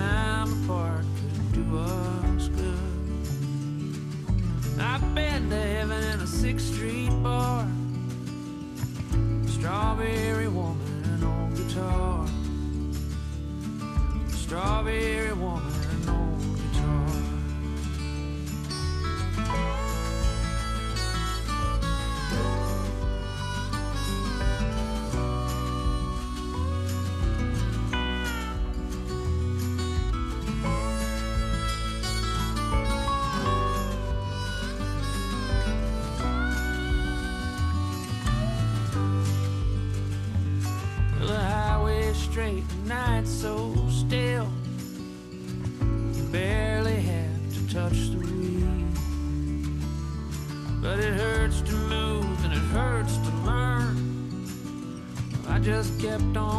[0.04, 2.78] Time apart could do us good.
[4.82, 7.66] I've been to heaven in a Sixth Street bar.
[9.48, 12.28] Strawberry woman old guitar.
[14.32, 15.23] Strawberry
[55.84, 56.53] just kept on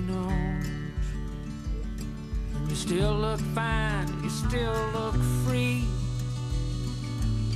[0.00, 0.66] nose.
[2.54, 5.14] And you still look fine, you still look
[5.44, 5.84] free.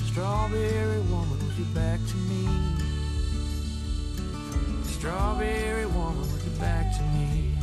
[0.06, 2.48] Strawberry woman, with your back to me.
[4.84, 7.56] Strawberry woman, with your back to me.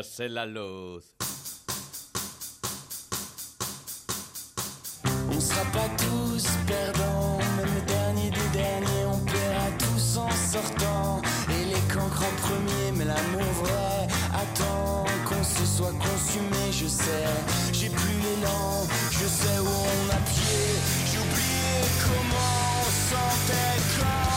[0.00, 0.46] Hágase la.
[5.30, 11.20] On sera pas tous perdants, même le dernier des derniers, on paiera tous en sortant.
[11.50, 14.44] Et les cancres en premier, mais l'amour vrai a
[15.66, 17.28] soit consumé, je sais.
[17.72, 20.80] J'ai plus l'élan, je sais où on a pied.
[21.10, 24.29] J'ai oublié comment on sentait quand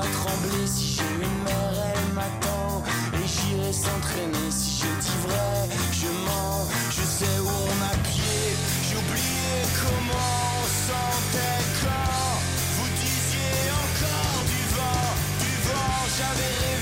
[0.00, 2.82] trembler si j'ai une mère, elle m'attend.
[3.14, 6.68] Et j'irai s'entraîner si j'ai dit vrai, je mens.
[6.90, 8.42] Je sais où on a pied.
[8.86, 12.32] J'ai oublié comment on sentait quand
[12.76, 15.08] vous disiez encore du vent,
[15.44, 15.98] du vent.
[16.16, 16.77] J'avais rêvé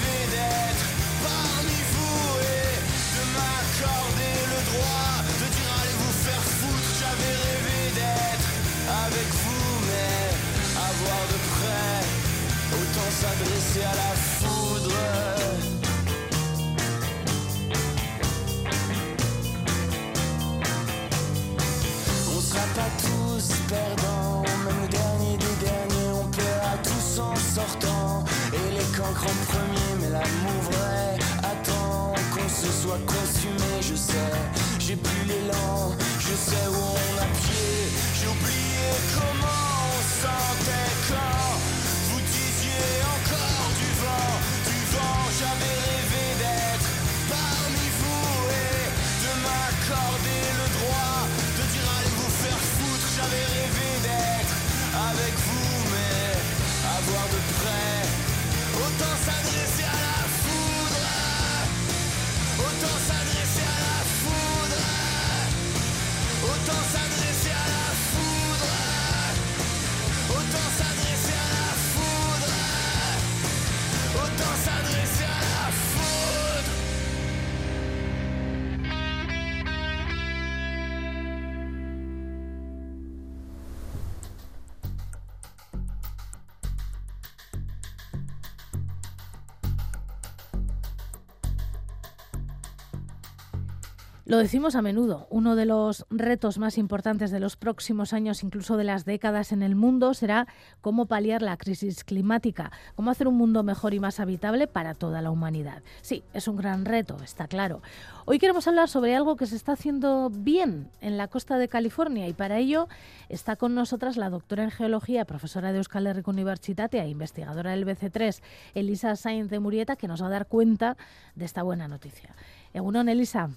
[94.37, 98.77] Lo decimos a menudo, uno de los retos más importantes de los próximos años, incluso
[98.77, 100.47] de las décadas en el mundo, será
[100.83, 105.23] cómo paliar la crisis climática, cómo hacer un mundo mejor y más habitable para toda
[105.23, 105.83] la humanidad.
[106.03, 107.81] Sí, es un gran reto, está claro.
[108.27, 112.29] Hoy queremos hablar sobre algo que se está haciendo bien en la costa de California
[112.29, 112.89] y para ello
[113.31, 117.87] está con nosotras la doctora en geología, profesora de Euskal Herriko Unibertsitate e investigadora del
[117.87, 118.43] BC3,
[118.75, 120.99] Elisa Sainz de Murieta, que nos va a dar cuenta
[121.37, 122.35] de esta buena noticia.
[122.75, 123.49] Egunon, Elisa.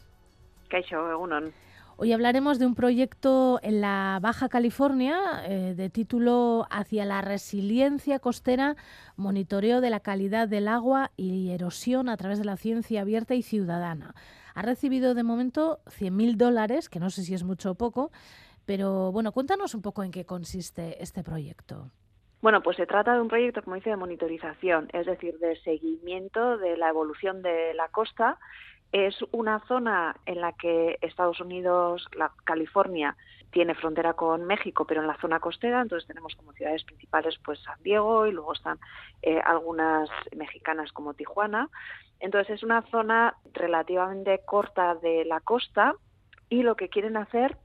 [0.70, 1.51] Kaixo, egunon.
[1.97, 8.20] Hoy hablaremos de un proyecto en la Baja California eh, de título Hacia la resiliencia
[8.20, 8.78] costera,
[9.17, 13.41] monitoreo de la calidad del agua y erosión a través de la ciencia abierta y
[13.41, 14.15] ciudadana.
[14.55, 18.11] Ha recibido de momento 100.000 dólares, que no sé si es mucho o poco,
[18.65, 21.91] pero bueno, cuéntanos un poco en qué consiste este proyecto.
[22.41, 26.57] Bueno, pues se trata de un proyecto, como dice, de monitorización, es decir, de seguimiento
[26.57, 28.38] de la evolución de la costa
[28.92, 33.16] es una zona en la que Estados Unidos, la California,
[33.52, 37.60] tiene frontera con México, pero en la zona costera, entonces tenemos como ciudades principales pues
[37.62, 38.80] San Diego y luego están
[39.22, 41.70] eh, algunas mexicanas como Tijuana.
[42.20, 45.96] Entonces es una zona relativamente corta de la costa
[46.50, 47.58] y lo que quieren hacer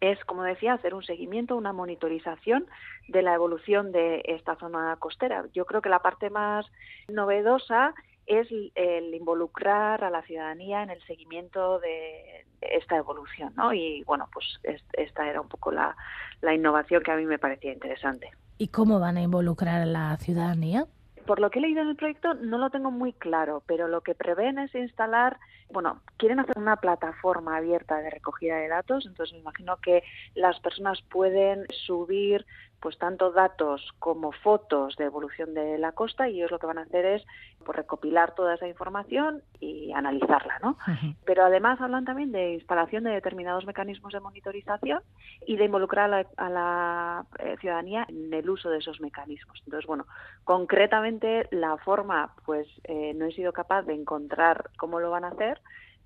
[0.00, 2.66] es, como decía, hacer un seguimiento, una monitorización
[3.08, 5.44] de la evolución de esta zona costera.
[5.52, 6.66] Yo creo que la parte más
[7.08, 7.94] novedosa
[8.26, 13.72] es el involucrar a la ciudadanía en el seguimiento de esta evolución, ¿no?
[13.72, 14.46] Y bueno, pues
[14.92, 15.96] esta era un poco la,
[16.40, 18.30] la innovación que a mí me parecía interesante.
[18.58, 20.86] ¿Y cómo van a involucrar a la ciudadanía?
[21.26, 24.00] Por lo que he leído en el proyecto no lo tengo muy claro, pero lo
[24.00, 25.38] que prevén es instalar,
[25.70, 30.02] bueno, quieren hacer una plataforma abierta de recogida de datos, entonces me imagino que
[30.34, 32.44] las personas pueden subir
[32.82, 36.78] pues tanto datos como fotos de evolución de la costa y ellos lo que van
[36.78, 37.24] a hacer es
[37.64, 40.76] pues, recopilar toda esa información y analizarla, ¿no?
[41.24, 45.00] Pero además hablan también de instalación de determinados mecanismos de monitorización
[45.46, 49.62] y de involucrar a la, a la, eh, ciudadanía en el uso de esos mecanismos.
[49.64, 50.06] Entonces, bueno,
[50.42, 55.28] concretamente la forma, pues eh, no he sido capaz de encontrar cómo lo van a
[55.28, 55.60] hacer,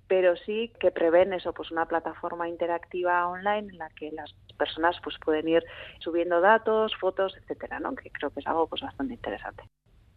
[0.07, 4.95] pero sí que prevén eso, pues una plataforma interactiva online en la que las personas
[5.03, 5.63] pues pueden ir
[5.99, 7.95] subiendo datos, fotos, etcétera, ¿no?
[7.95, 9.63] Que creo que es algo pues bastante interesante.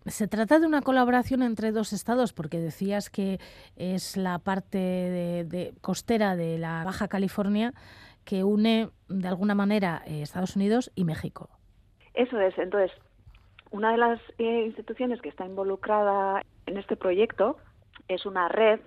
[0.06, 3.38] Se trata de una colaboración entre dos estados, porque decías que
[3.76, 7.74] es la parte de, de costera de la Baja California
[8.24, 11.50] que une de alguna manera eh, Estados Unidos y México.
[12.14, 12.56] Eso es.
[12.58, 12.90] Entonces,
[13.70, 17.58] una de las eh, instituciones que está involucrada en este proyecto
[18.08, 18.80] es una red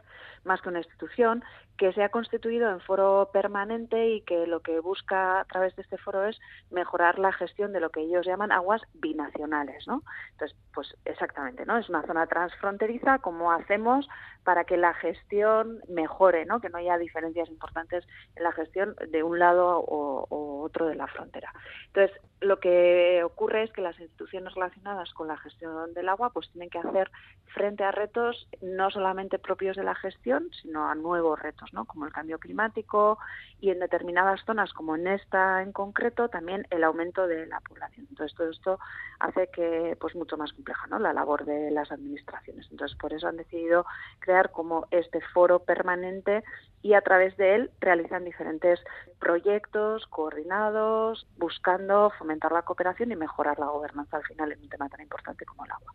[0.44, 1.44] más que una institución,
[1.78, 5.82] que se ha constituido en foro permanente y que lo que busca a través de
[5.82, 10.04] este foro es mejorar la gestión de lo que ellos llaman aguas binacionales, ¿no?
[10.32, 11.78] Entonces, pues exactamente, ¿no?
[11.78, 14.08] Es una zona transfronteriza, ¿cómo hacemos
[14.44, 16.60] para que la gestión mejore, ¿no?
[16.60, 18.06] Que no haya diferencias importantes
[18.36, 21.52] en la gestión de un lado o, o otro de la frontera.
[21.88, 26.50] Entonces, lo que ocurre es que las instituciones relacionadas con la gestión del agua pues
[26.52, 27.10] tienen que hacer
[27.54, 32.14] frente a retos no solamente propios de la gestión, sino a nuevos retos, como el
[32.14, 33.18] cambio climático
[33.60, 38.08] y en determinadas zonas, como en esta en concreto, también el aumento de la población.
[38.10, 38.80] Entonces, todo esto
[39.20, 42.68] hace que pues mucho más compleja la labor de las administraciones.
[42.72, 43.86] Entonces, por eso han decidido
[44.20, 46.44] crear como este foro permanente
[46.82, 48.80] y a través de él realizan diferentes
[49.20, 54.90] proyectos coordinados, buscando fomentar la cooperación y mejorar la gobernanza al final en un tema
[54.90, 55.94] tan importante como el agua.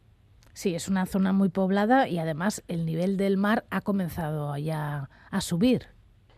[0.59, 5.09] Sí, es una zona muy poblada y además el nivel del mar ha comenzado ya
[5.31, 5.87] a subir.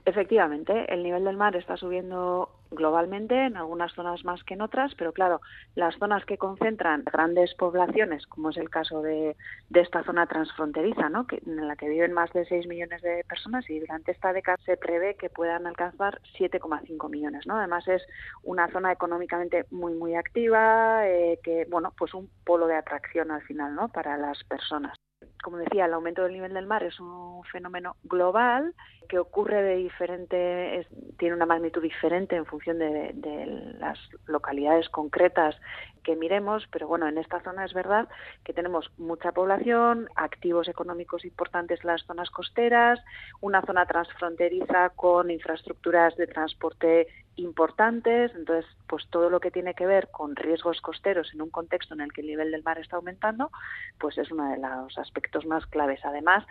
[0.05, 4.95] Efectivamente, el nivel del mar está subiendo globalmente, en algunas zonas más que en otras,
[4.97, 5.41] pero claro,
[5.75, 9.37] las zonas que concentran grandes poblaciones, como es el caso de,
[9.75, 11.27] esta zona transfronteriza, ¿no?
[11.27, 14.59] que, en la que viven más de 6 millones de personas y durante esta década
[14.65, 17.47] se prevé que puedan alcanzar 7,5 millones.
[17.47, 17.57] ¿no?
[17.57, 18.03] Además es
[18.43, 23.43] una zona económicamente muy, muy activa, eh, que, bueno, pues un polo de atracción al
[23.43, 23.89] final ¿no?
[23.89, 24.97] para las personas
[25.43, 28.75] como decía, el aumento del nivel del mar es un fenómeno global
[29.09, 30.87] que ocurre de diferente,
[31.19, 33.47] tiene una magnitud diferente en función de, de,
[33.81, 35.57] las localidades concretas
[36.05, 38.09] que miremos, pero bueno, en esta zona es verdad
[38.45, 43.01] que tenemos mucha población, activos económicos importantes en las zonas costeras,
[43.41, 49.87] una zona transfronteriza con infraestructuras de transporte importantes, entonces pues todo lo que tiene que
[49.87, 52.97] ver con riesgos costeros en un contexto en el que el nivel del mar está
[52.97, 53.51] aumentando,
[53.99, 56.01] pues es uno de los aspectos más claves.
[56.05, 56.45] Además,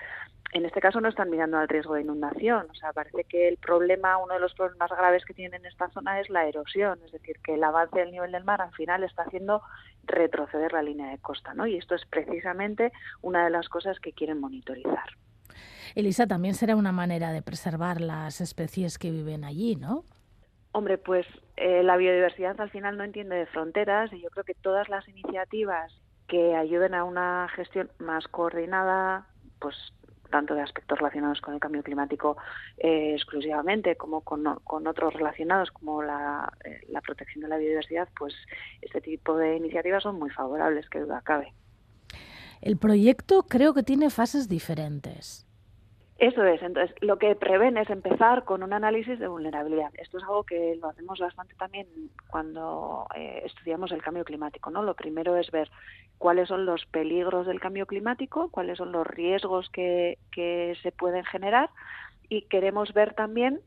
[0.52, 3.58] en este caso no están mirando al riesgo de inundación, o sea, parece que el
[3.58, 7.12] problema, uno de los problemas graves que tienen en esta zona es la erosión, es
[7.12, 9.62] decir, que el avance del nivel del mar al final está haciendo
[10.06, 11.68] retroceder la línea de costa, ¿no?
[11.68, 15.10] Y esto es precisamente una de las cosas que quieren monitorizar.
[15.96, 20.04] Elisa, también será una manera de preservar las especies que viven allí, ¿no?
[20.72, 21.26] Hombre, pues
[21.58, 25.08] eh, la biodiversidad al final no entiende de fronteras y yo creo que todas las
[25.08, 25.92] iniciativas
[26.28, 29.28] que ayuden a una gestión más coordinada,
[29.60, 29.76] pues
[30.30, 32.38] tanto de aspectos relacionados con el cambio climático
[32.78, 38.36] eh, exclusivamente como con, otros relacionados como la, eh, la protección de la biodiversidad, pues
[38.82, 41.52] este tipo de iniciativas son muy favorables, que duda cabe.
[42.62, 45.49] El proyecto creo que tiene fases diferentes.
[46.20, 49.90] Eso es, entonces lo que prevén es empezar con un análisis de vulnerabilidad.
[49.94, 51.88] Esto es algo que lo hacemos bastante también
[52.30, 54.84] cuando eh, estudiamos el cambio climático, ¿no?
[54.84, 55.72] Lo primero es ver
[56.18, 61.24] cuáles son los peligros del cambio climático, cuáles son los riesgos que, que se pueden
[61.24, 61.70] generar
[62.28, 63.62] y queremos ver también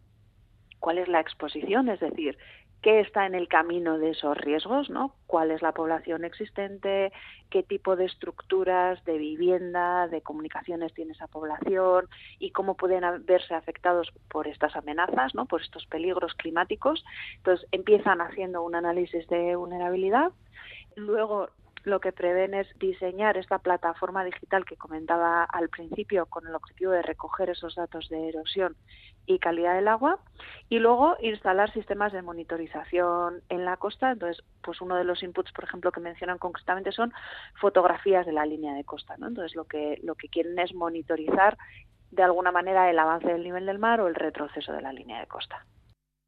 [0.79, 2.37] cuál es la exposición, es decir,
[2.83, 5.15] qué está en el camino de esos riesgos, ¿no?
[5.27, 7.13] Cuál es la población existente,
[7.49, 12.09] qué tipo de estructuras de vivienda, de comunicaciones tiene esa población
[12.41, 15.47] y cómo pueden verse afectados por estas amenazas, ¿no?
[15.47, 17.05] Por estos peligros climáticos.
[17.37, 20.33] Entonces empiezan haciendo un análisis de vulnerabilidad,
[20.97, 21.49] luego
[21.85, 26.93] lo que prevén es diseñar esta plataforma digital que comentaba al principio con el objetivo
[26.93, 28.77] de recoger esos datos de erosión
[29.27, 30.19] y calidad del agua
[30.69, 34.13] y luego instalar sistemas de monitorización en la costa.
[34.13, 37.13] Entonces, pues uno de los inputs, por ejemplo, que mencionan concretamente son
[37.61, 39.29] fotografías de la línea de costa, ¿no?
[39.29, 41.57] Entonces, lo que lo que quieren es monitorizar
[42.11, 45.21] de alguna manera el avance del nivel del mar o el retroceso de la línea
[45.21, 45.65] de costa.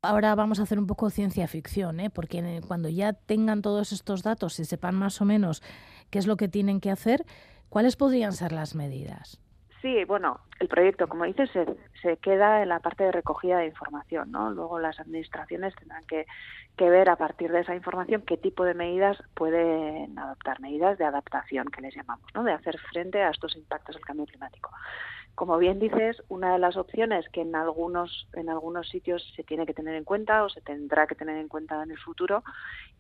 [0.05, 2.11] Ahora vamos a hacer un poco ciencia ficción, ¿eh?
[2.11, 5.63] porque cuando ya tengan todos estos datos y sepan más o menos
[6.11, 7.25] qué es lo que tienen que hacer,
[7.71, 9.41] ¿cuáles podrían ser las medidas?
[9.81, 11.67] Sí, bueno, el proyecto, como dices, se,
[12.01, 14.51] se, queda en la parte de recogida de información, ¿no?
[14.51, 16.25] Luego las administraciones tendrán que,
[16.77, 21.05] que, ver a partir de esa información qué tipo de medidas pueden adoptar, medidas de
[21.05, 22.45] adaptación que les llamamos, ¿no?
[22.45, 24.71] De hacer frente a estos impactos del cambio climático.
[25.35, 29.67] Como bien dices, una de las opciones que en algunos en algunos sitios se tiene
[29.67, 32.45] que tener en cuenta o se tendrá que tener en cuenta en el futuro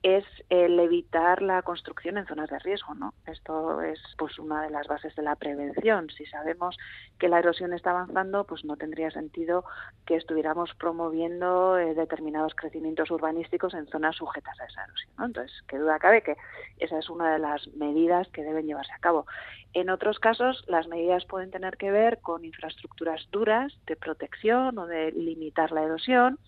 [0.02, 3.14] es el evitar la construcción en zonas de riesgo, ¿no?
[3.26, 6.10] Esto es pues una de las bases de la prevención.
[6.10, 6.76] Si sabemos
[7.18, 9.64] que la erosión está avanzando, pues no tendría sentido
[10.04, 15.10] que estuviéramos promoviendo eh, determinados crecimientos urbanísticos en zonas sujetas a esa erosión.
[15.18, 16.36] Entonces, qué duda cabe que
[16.80, 19.24] esa es una de las medidas que deben llevarse a cabo.
[19.72, 24.86] En otros casos, las medidas pueden tener que ver con infraestructuras duras de protección o
[24.88, 26.40] de limitar la erosión,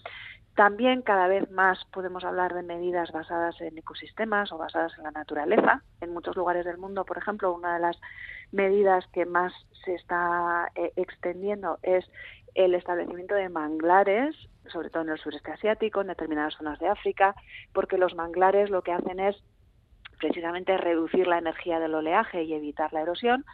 [0.56, 5.10] También cada vez más podemos hablar de medidas basadas en ecosistemas o basadas en la
[5.10, 5.82] naturaleza.
[6.00, 8.00] En muchos lugares del mundo, por ejemplo, una de las
[8.52, 9.52] medidas que más
[9.84, 12.06] se está eh, extendiendo es
[12.54, 14.34] el establecimiento de manglares,
[14.72, 17.34] sobre todo en el sureste asiático, en determinadas zonas de África,
[17.74, 19.36] porque los manglares lo que hacen es
[20.18, 23.44] precisamente reducir la energía del oleaje y evitar la erosión.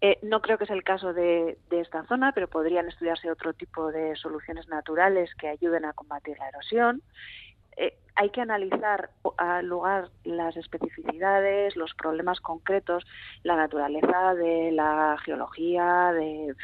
[0.00, 3.90] Eh, no creo que es el caso de, esta zona, pero podrían estudiarse otro tipo
[3.90, 7.02] de soluciones naturales que ayuden a combatir la erosión.
[7.76, 13.04] Eh, hay que analizar al lugar las especificidades, los problemas concretos,
[13.42, 16.54] la naturaleza de la geología, de,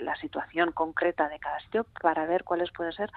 [0.00, 3.10] la situación concreta de cada sitio para ver cuáles pueden ser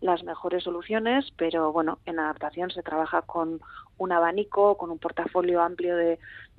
[0.00, 3.60] las mejores soluciones, pero bueno, en adaptación se trabaja con
[3.96, 6.18] un abanico, con un portafolio amplio de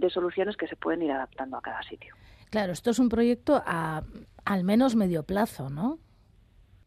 [0.10, 2.16] soluciones que se pueden ir adaptando a cada sitio.
[2.56, 4.04] Claro, esto es un proyecto a
[4.46, 6.00] al menos medio plazo, ¿no?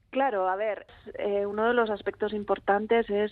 [0.09, 0.87] Claro, a ver,
[1.19, 3.31] eh, uno de los aspectos importantes es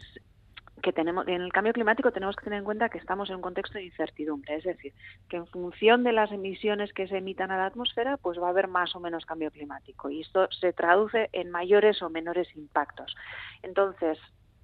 [0.83, 3.41] que tenemos en el cambio climático tenemos que tener en cuenta que estamos en un
[3.41, 4.93] contexto de incertidumbre, es decir,
[5.31, 8.51] que en función de las emisiones que se emitan a la atmósfera, pues va a
[8.51, 13.17] haber más o menos cambio climático y esto se traduce en mayores o menores impactos.
[13.63, 14.19] Entonces,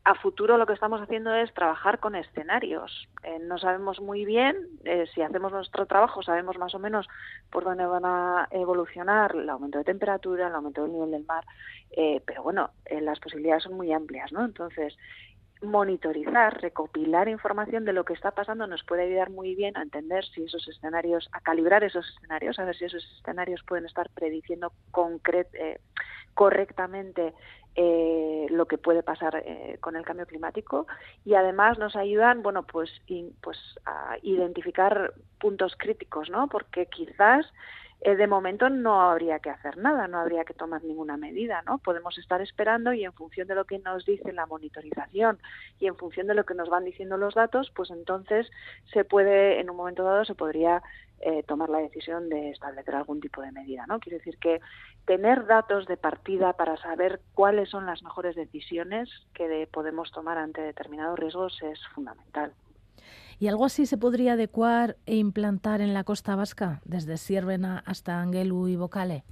[0.04, 3.08] a futuro lo que estamos haciendo es trabajar con escenarios.
[3.22, 7.06] Eh, no sabemos muy bien, eh, si hacemos nuestro trabajo sabemos más o menos
[7.50, 11.44] por dónde van a evolucionar el aumento de temperatura, el aumento del nivel del mar,
[11.92, 14.44] eh, pero bueno, las posibilidades son muy amplias, ¿no?
[14.44, 14.96] Entonces,
[15.60, 20.24] monitorizar, recopilar información de lo que está pasando nos puede ayudar muy bien a entender
[20.24, 24.72] si esos escenarios, a calibrar esos escenarios, a ver si esos escenarios pueden estar prediciendo
[24.90, 25.48] concret,
[26.34, 27.32] correctamente
[27.74, 30.86] eh, lo que puede pasar eh, con el cambio climático
[31.24, 32.90] y además nos ayudan, bueno, pues,
[33.40, 36.48] pues a identificar puntos críticos, ¿no?
[36.48, 37.46] Porque quizás
[38.04, 41.78] eh, de momento no habría que hacer nada, no habría que tomar ninguna medida, ¿no?
[41.78, 45.38] Podemos estar esperando y en función de lo que nos dice la monitorización
[45.78, 48.50] y en función de lo que nos van diciendo los datos, pues entonces
[48.92, 50.82] se puede, en un momento dado, se podría
[51.20, 54.00] eh, tomar la decisión de establecer algún tipo de medida, ¿no?
[54.00, 54.60] Quiere decir que
[55.06, 60.38] tener datos de partida para saber cuáles son las mejores decisiones que de, podemos tomar
[60.38, 62.52] ante determinados riesgos es fundamental.
[63.42, 68.20] ¿Y algo así se podría adecuar e implantar en la costa vasca, desde Siervena hasta
[68.20, 69.24] Angelu y Bocale?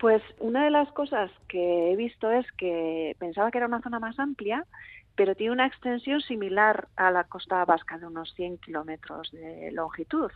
[0.00, 3.98] Pues una de las cosas que he visto es que pensaba que era una zona
[3.98, 4.64] más amplia,
[5.14, 10.30] pero tiene una extensión similar a la costa vasca de unos 100 kilómetros de longitud.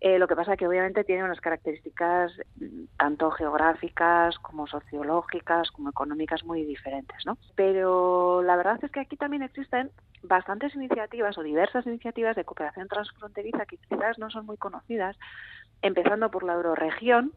[0.00, 5.90] Eh, lo que pasa que obviamente tiene unas características mm, tanto geográficas como sociológicas como
[5.90, 7.38] económicas muy diferentes, ¿no?
[7.54, 9.90] Pero la verdad es que aquí también existen
[10.22, 15.16] bastantes iniciativas o diversas iniciativas de cooperación transfronteriza que quizás no son muy conocidas,
[15.82, 17.32] empezando por la Euroregión,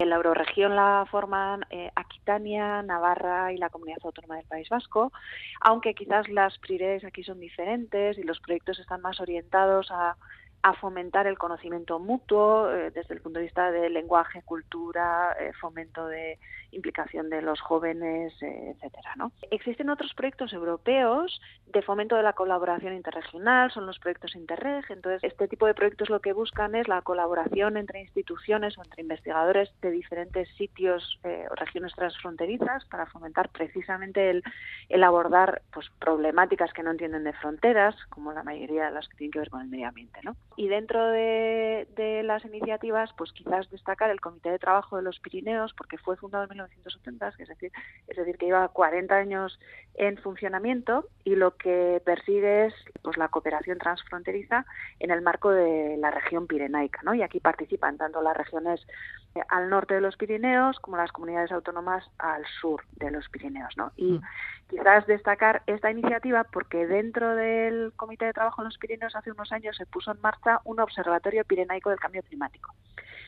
[0.00, 5.12] en la euroregión la forman eh, Aquitania, Navarra y la Comunidad Autónoma del País Vasco,
[5.60, 10.16] aunque quizás las prioridades aquí son diferentes y los proyectos están más orientados a
[10.62, 15.52] a fomentar el conocimiento mutuo eh, desde el punto de vista de lenguaje, cultura, eh,
[15.58, 16.38] fomento de
[16.72, 19.14] implicación de los jóvenes, eh, etcétera.
[19.16, 19.32] ¿no?
[19.50, 24.84] Existen otros proyectos europeos de fomento de la colaboración interregional, son los proyectos Interreg.
[24.90, 29.02] Entonces, este tipo de proyectos lo que buscan es la colaboración entre instituciones o entre
[29.02, 34.42] investigadores de diferentes sitios o regiones transfronterizas para fomentar precisamente el,
[34.88, 39.16] el abordar pues, problemáticas que no entienden de fronteras, como la mayoría de las que
[39.16, 40.20] tienen que ver con el medio ambiente.
[40.22, 40.36] ¿no?
[40.56, 41.86] Y dentro de,
[42.24, 46.44] las iniciativas, pues quizás destacar el Comité de Trabajo de los Pirineos, porque fue fundado
[46.44, 47.72] en 1970, es decir,
[48.06, 49.58] es decir, que lleva 40 años
[49.94, 54.66] en funcionamiento y lo que persigue es pues la cooperación transfronteriza
[54.98, 57.14] en el marco de la región pirenaica, ¿no?
[57.14, 58.86] Y aquí participan tanto las regiones
[59.34, 63.76] eh, al norte de los Pirineos como las comunidades autónomas al sur de los Pirineos,
[63.76, 63.92] ¿no?
[63.96, 64.22] Y mm.
[64.70, 69.52] Quizás destacar esta iniciativa porque dentro del Comité de Trabajo en los Pirineos hace unos
[69.52, 72.72] años se puso en marcha un observatorio pirenaico del cambio climático.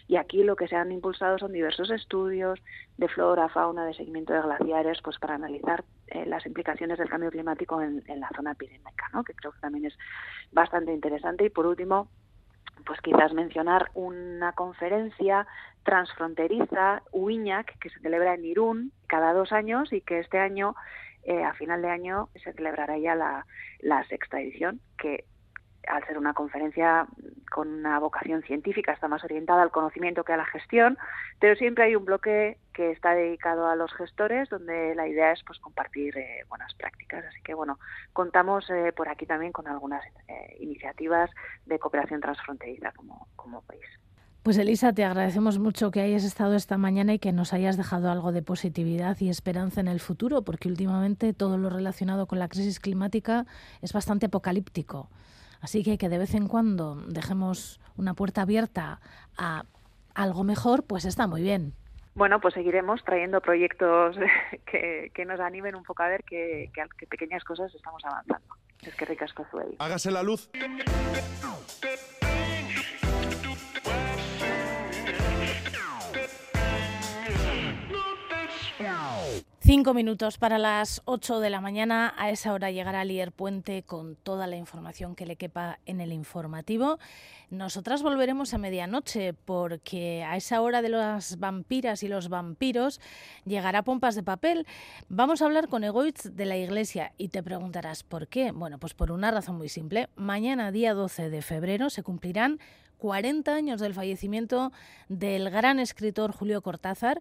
[0.09, 2.61] Y aquí lo que se han impulsado son diversos estudios
[2.97, 7.31] de flora, fauna, de seguimiento de glaciares, pues para analizar eh, las implicaciones del cambio
[7.31, 9.25] climático en, en la zona pirenaica, ¿no?
[9.25, 9.99] que creo que también es
[10.53, 11.45] bastante interesante.
[11.45, 12.09] Y por último,
[12.85, 15.47] pues quizás mencionar una conferencia
[15.85, 20.75] transfronteriza, UIñac, que se celebra en Irún cada dos años y que este año,
[21.25, 25.25] eh, a final de año, se celebrará ya la, sexta edición, que
[25.89, 27.07] al ser una conferencia
[27.51, 30.97] con una vocación científica, está más orientada al conocimiento que a la gestión,
[31.41, 35.43] pero siempre hay un bloque que está dedicado a los gestores, donde la idea es
[35.45, 37.25] pues compartir eh, buenas prácticas.
[37.25, 37.79] Así que bueno,
[38.13, 41.31] contamos eh, por aquí también con algunas eh, iniciativas
[41.67, 43.85] de cooperación transfronteriza como, como país.
[44.43, 48.11] Pues Elisa, te agradecemos mucho que hayas estado esta mañana y que nos hayas dejado
[48.11, 52.49] algo de positividad y esperanza en el futuro, porque últimamente todo lo relacionado con la
[52.49, 53.47] crisis climática
[53.83, 55.09] es bastante apocalíptico.
[55.61, 58.99] Así que que de vez en cuando dejemos una puerta abierta
[59.39, 59.63] a
[60.13, 61.73] algo mejor, pues está muy bien.
[62.17, 64.17] Bueno, pues seguiremos trayendo proyectos
[64.67, 68.57] que, que nos animen un poco a ver que, que, que pequeñas cosas estamos avanzando.
[68.83, 69.07] Es que.
[69.79, 70.51] Hágase la luz.
[79.75, 82.13] Cinco minutos para las ocho de la mañana.
[82.19, 86.13] A esa hora llegará Lier Puente con toda la información que le quepa en el
[86.13, 86.99] informativo.
[87.49, 93.01] Nosotras volveremos a medianoche porque a esa hora de las vampiras y los vampiros
[93.47, 94.67] llegará Pompas de Papel.
[95.09, 98.53] Vamos a hablar con Egoitz de la Iglesia y te preguntarás por qué.
[98.53, 100.11] Bueno, pues por una razón muy simple.
[100.17, 102.61] Mañana, día 12 de febrero, se cumplirán
[103.03, 104.71] 40 años del fallecimiento
[105.09, 107.21] del gran escritor Julio Cortázar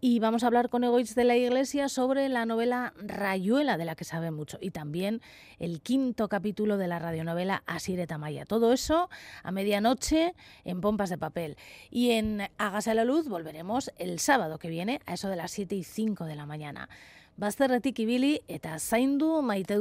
[0.00, 3.94] y vamos a hablar con Egoitz de la Iglesia sobre la novela Rayuela, de la
[3.94, 5.22] que sabe mucho, y también
[5.60, 8.44] el quinto capítulo de la radionovela Asire Tamaya.
[8.44, 9.08] Todo eso
[9.44, 11.56] a medianoche en Pompas de Papel.
[11.92, 15.76] Y en Hágase la Luz volveremos el sábado que viene a eso de las 7
[15.76, 16.88] y 5 de la mañana.
[17.36, 19.78] Bazterretik ibili eta zaindu maite.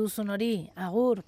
[0.75, 1.23] Agur.